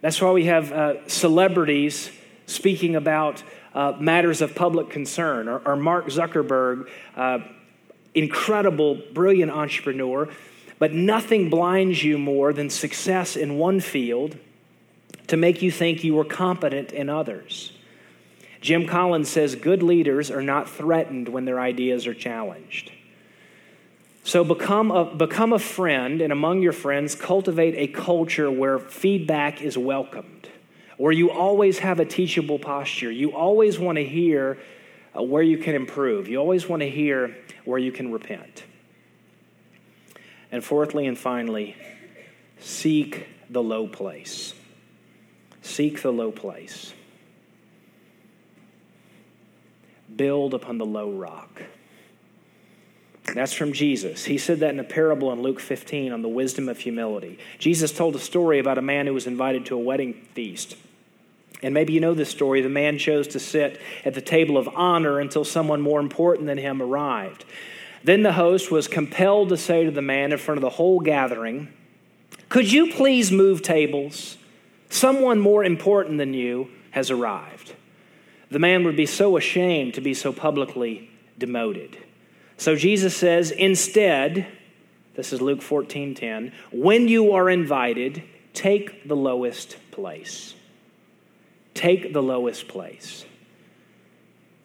That's 0.01 0.21
why 0.21 0.31
we 0.31 0.45
have 0.45 0.71
uh, 0.71 1.07
celebrities 1.07 2.11
speaking 2.45 2.95
about 2.95 3.43
uh, 3.73 3.93
matters 3.99 4.41
of 4.41 4.55
public 4.55 4.89
concern, 4.89 5.47
or, 5.47 5.59
or 5.59 5.75
Mark 5.75 6.07
Zuckerberg, 6.07 6.89
uh, 7.15 7.39
incredible, 8.13 9.01
brilliant 9.13 9.51
entrepreneur, 9.51 10.29
but 10.79 10.93
nothing 10.93 11.49
blinds 11.49 12.03
you 12.03 12.17
more 12.17 12.53
than 12.53 12.69
success 12.69 13.35
in 13.35 13.57
one 13.57 13.79
field 13.79 14.37
to 15.27 15.37
make 15.37 15.61
you 15.61 15.71
think 15.71 16.03
you 16.03 16.17
are 16.19 16.25
competent 16.25 16.91
in 16.91 17.09
others. 17.09 17.73
Jim 18.61 18.87
Collins 18.87 19.29
says 19.29 19.55
good 19.55 19.83
leaders 19.83 20.31
are 20.31 20.41
not 20.41 20.69
threatened 20.69 21.29
when 21.29 21.45
their 21.45 21.59
ideas 21.59 22.07
are 22.07 22.13
challenged. 22.13 22.91
So 24.23 24.43
become 24.43 24.91
a, 24.91 25.05
become 25.05 25.53
a 25.53 25.59
friend, 25.59 26.21
and 26.21 26.33
among 26.33 26.61
your 26.61 26.73
friends, 26.73 27.15
cultivate 27.15 27.75
a 27.75 27.87
culture 27.87 28.51
where 28.51 28.77
feedback 28.77 29.61
is 29.61 29.77
welcomed, 29.77 30.49
where 30.97 31.13
you 31.13 31.31
always 31.31 31.79
have 31.79 32.01
a 32.01 32.05
teachable 32.05 32.59
posture. 32.59 33.09
You 33.09 33.33
always 33.33 33.79
want 33.79 33.97
to 33.97 34.03
hear 34.03 34.57
uh, 35.17 35.23
where 35.23 35.43
you 35.43 35.57
can 35.57 35.75
improve, 35.75 36.27
you 36.27 36.37
always 36.39 36.67
want 36.67 36.81
to 36.81 36.89
hear 36.89 37.37
where 37.63 37.79
you 37.79 37.91
can 37.91 38.11
repent. 38.11 38.63
And 40.57 40.65
fourthly 40.65 41.05
and 41.05 41.15
finally, 41.15 41.75
seek 42.57 43.27
the 43.47 43.61
low 43.61 43.85
place. 43.85 44.55
Seek 45.61 46.01
the 46.01 46.11
low 46.11 46.31
place. 46.31 46.95
Build 50.15 50.55
upon 50.55 50.79
the 50.79 50.85
low 50.85 51.11
rock. 51.11 51.61
That's 53.35 53.53
from 53.53 53.71
Jesus. 53.71 54.25
He 54.25 54.39
said 54.39 54.61
that 54.61 54.73
in 54.73 54.79
a 54.79 54.83
parable 54.83 55.31
in 55.31 55.43
Luke 55.43 55.59
15 55.59 56.11
on 56.11 56.23
the 56.23 56.27
wisdom 56.27 56.69
of 56.69 56.79
humility. 56.79 57.37
Jesus 57.59 57.91
told 57.91 58.15
a 58.15 58.19
story 58.19 58.57
about 58.57 58.79
a 58.79 58.81
man 58.81 59.05
who 59.05 59.13
was 59.13 59.27
invited 59.27 59.63
to 59.67 59.75
a 59.75 59.79
wedding 59.79 60.15
feast. 60.33 60.75
And 61.61 61.71
maybe 61.71 61.93
you 61.93 61.99
know 61.99 62.15
this 62.15 62.31
story. 62.31 62.61
The 62.61 62.69
man 62.69 62.97
chose 62.97 63.27
to 63.27 63.39
sit 63.39 63.79
at 64.03 64.15
the 64.15 64.21
table 64.21 64.57
of 64.57 64.67
honor 64.69 65.19
until 65.19 65.45
someone 65.45 65.81
more 65.81 65.99
important 65.99 66.47
than 66.47 66.57
him 66.57 66.81
arrived. 66.81 67.45
Then 68.03 68.23
the 68.23 68.33
host 68.33 68.71
was 68.71 68.87
compelled 68.87 69.49
to 69.49 69.57
say 69.57 69.83
to 69.83 69.91
the 69.91 70.01
man 70.01 70.31
in 70.31 70.37
front 70.37 70.57
of 70.57 70.61
the 70.61 70.69
whole 70.71 70.99
gathering, 70.99 71.71
Could 72.49 72.71
you 72.71 72.91
please 72.91 73.31
move 73.31 73.61
tables? 73.61 74.37
Someone 74.89 75.39
more 75.39 75.63
important 75.63 76.17
than 76.17 76.33
you 76.33 76.69
has 76.91 77.11
arrived. 77.11 77.75
The 78.49 78.59
man 78.59 78.83
would 78.85 78.95
be 78.95 79.05
so 79.05 79.35
ashamed 79.35 79.93
to 79.95 80.01
be 80.01 80.13
so 80.13 80.31
publicly 80.31 81.09
demoted. 81.37 81.97
So 82.57 82.75
Jesus 82.75 83.15
says, 83.15 83.51
instead, 83.51 84.47
this 85.15 85.33
is 85.33 85.41
Luke 85.41 85.61
14 85.61 86.15
10, 86.15 86.53
when 86.71 87.07
you 87.07 87.33
are 87.33 87.49
invited, 87.49 88.23
take 88.53 89.07
the 89.07 89.15
lowest 89.15 89.77
place. 89.91 90.55
Take 91.73 92.13
the 92.13 92.23
lowest 92.23 92.67
place 92.67 93.25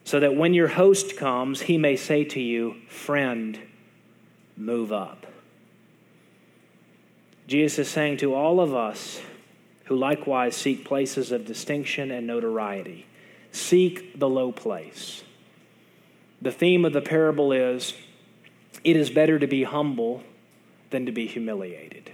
so 0.05 0.21
that 0.21 0.37
when 0.37 0.55
your 0.55 0.69
host 0.69 1.17
comes, 1.17 1.63
he 1.63 1.79
may 1.79 1.97
say 1.97 2.25
to 2.25 2.41
you, 2.41 2.77
Friend, 2.89 3.59
move 4.57 4.93
up. 4.93 5.27
Jesus 7.47 7.81
is 7.81 7.89
saying 7.89 8.19
to 8.19 8.35
all 8.35 8.61
of 8.61 8.75
us 8.75 9.21
who 9.85 9.97
likewise 9.97 10.57
seek 10.57 10.85
places 10.85 11.33
of 11.33 11.45
distinction 11.45 12.11
and 12.11 12.27
notoriety, 12.27 13.07
seek 13.51 14.19
the 14.19 14.29
low 14.29 14.53
place. 14.53 15.23
The 16.41 16.53
theme 16.53 16.85
of 16.85 16.93
the 16.93 17.01
parable 17.01 17.53
is 17.53 17.95
it 18.85 18.97
is 18.97 19.11
better 19.11 19.39
to 19.39 19.47
be 19.47 19.65
humble 19.65 20.23
than 20.91 21.07
to 21.07 21.13
be 21.13 21.27
humiliated. 21.27 22.11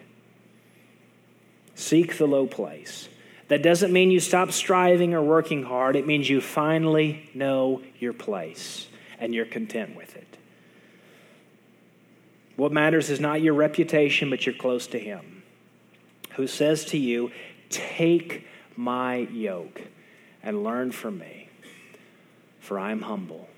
Seek 1.74 2.18
the 2.18 2.26
low 2.26 2.46
place. 2.46 3.08
That 3.48 3.62
doesn't 3.62 3.92
mean 3.92 4.10
you 4.10 4.20
stop 4.20 4.52
striving 4.52 5.14
or 5.14 5.22
working 5.22 5.62
hard. 5.62 5.96
It 5.96 6.06
means 6.06 6.28
you 6.28 6.40
finally 6.40 7.30
know 7.34 7.82
your 7.98 8.12
place 8.12 8.86
and 9.18 9.34
you're 9.34 9.46
content 9.46 9.96
with 9.96 10.16
it. 10.16 10.36
What 12.56 12.72
matters 12.72 13.08
is 13.08 13.20
not 13.20 13.40
your 13.40 13.54
reputation, 13.54 14.30
but 14.30 14.44
you're 14.44 14.54
close 14.54 14.86
to 14.88 14.98
Him. 14.98 15.42
who 16.34 16.46
says 16.46 16.84
to 16.86 16.98
you, 16.98 17.32
Take 17.70 18.46
my 18.76 19.16
yoke 19.16 19.82
and 20.42 20.62
learn 20.62 20.92
from 20.92 21.18
me, 21.18 21.48
for 22.60 22.78
I 22.78 22.92
am 22.92 23.02
humble, 23.02 23.48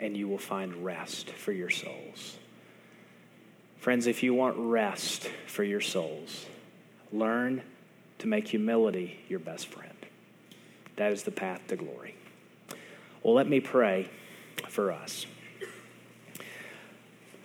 and 0.00 0.16
you 0.16 0.26
will 0.26 0.38
find 0.38 0.84
rest 0.84 1.30
for 1.30 1.52
your 1.52 1.70
souls. 1.70 2.38
Friends, 3.78 4.06
if 4.06 4.22
you 4.22 4.34
want 4.34 4.56
rest 4.58 5.30
for 5.46 5.62
your 5.62 5.80
souls, 5.80 6.46
learn 7.12 7.62
to 8.18 8.26
make 8.26 8.48
humility 8.48 9.20
your 9.28 9.38
best 9.38 9.68
friend. 9.68 9.94
That 10.96 11.12
is 11.12 11.22
the 11.22 11.30
path 11.30 11.60
to 11.68 11.76
glory. 11.76 12.14
Well, 13.22 13.34
let 13.34 13.48
me 13.48 13.60
pray 13.60 14.08
for 14.68 14.92
us. 14.92 15.26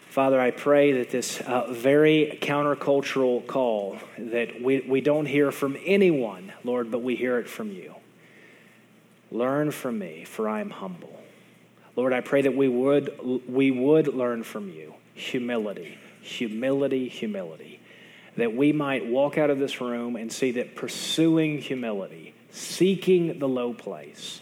Father, 0.09 0.39
I 0.39 0.51
pray 0.51 0.91
that 0.93 1.09
this 1.09 1.41
uh, 1.41 1.71
very 1.71 2.37
countercultural 2.39 3.47
call 3.47 3.97
that 4.17 4.61
we, 4.61 4.81
we 4.81 5.01
don't 5.01 5.25
hear 5.25 5.51
from 5.51 5.75
anyone, 5.85 6.53
Lord, 6.63 6.91
but 6.91 6.99
we 7.01 7.15
hear 7.15 7.39
it 7.39 7.49
from 7.49 7.71
you. 7.71 7.95
Learn 9.31 9.71
from 9.71 9.97
me, 9.97 10.23
for 10.23 10.47
I 10.47 10.61
am 10.61 10.69
humble. 10.69 11.19
Lord, 11.95 12.13
I 12.13 12.21
pray 12.21 12.43
that 12.43 12.55
we 12.55 12.67
would, 12.67 13.43
we 13.47 13.71
would 13.71 14.07
learn 14.07 14.43
from 14.43 14.69
you 14.69 14.93
humility, 15.15 15.97
humility, 16.21 17.07
humility. 17.07 17.79
That 18.37 18.55
we 18.55 18.71
might 18.71 19.05
walk 19.05 19.37
out 19.37 19.49
of 19.49 19.59
this 19.59 19.79
room 19.79 20.15
and 20.15 20.31
see 20.31 20.51
that 20.51 20.75
pursuing 20.75 21.59
humility, 21.59 22.33
seeking 22.51 23.39
the 23.39 23.47
low 23.47 23.73
place, 23.73 24.41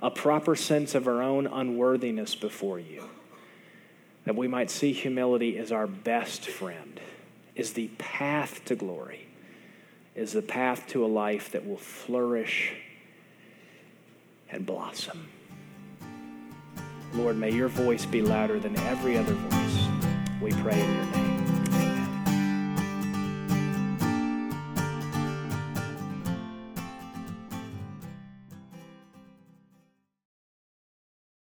a 0.00 0.10
proper 0.10 0.54
sense 0.54 0.94
of 0.94 1.08
our 1.08 1.22
own 1.22 1.46
unworthiness 1.46 2.34
before 2.34 2.78
you, 2.78 3.08
that 4.24 4.36
we 4.36 4.46
might 4.46 4.70
see 4.70 4.92
humility 4.92 5.58
as 5.58 5.72
our 5.72 5.86
best 5.86 6.46
friend, 6.46 7.00
is 7.54 7.72
the 7.72 7.88
path 7.98 8.64
to 8.66 8.76
glory, 8.76 9.26
is 10.14 10.32
the 10.32 10.42
path 10.42 10.86
to 10.88 11.04
a 11.04 11.08
life 11.08 11.50
that 11.52 11.66
will 11.66 11.76
flourish 11.76 12.72
and 14.50 14.64
blossom. 14.64 15.28
Lord, 17.14 17.36
may 17.36 17.52
your 17.52 17.68
voice 17.68 18.06
be 18.06 18.22
louder 18.22 18.58
than 18.58 18.76
every 18.80 19.16
other 19.16 19.34
voice. 19.34 19.88
We 20.40 20.50
pray 20.62 20.80
in 20.80 20.94
your 20.94 21.04
name. 21.06 21.33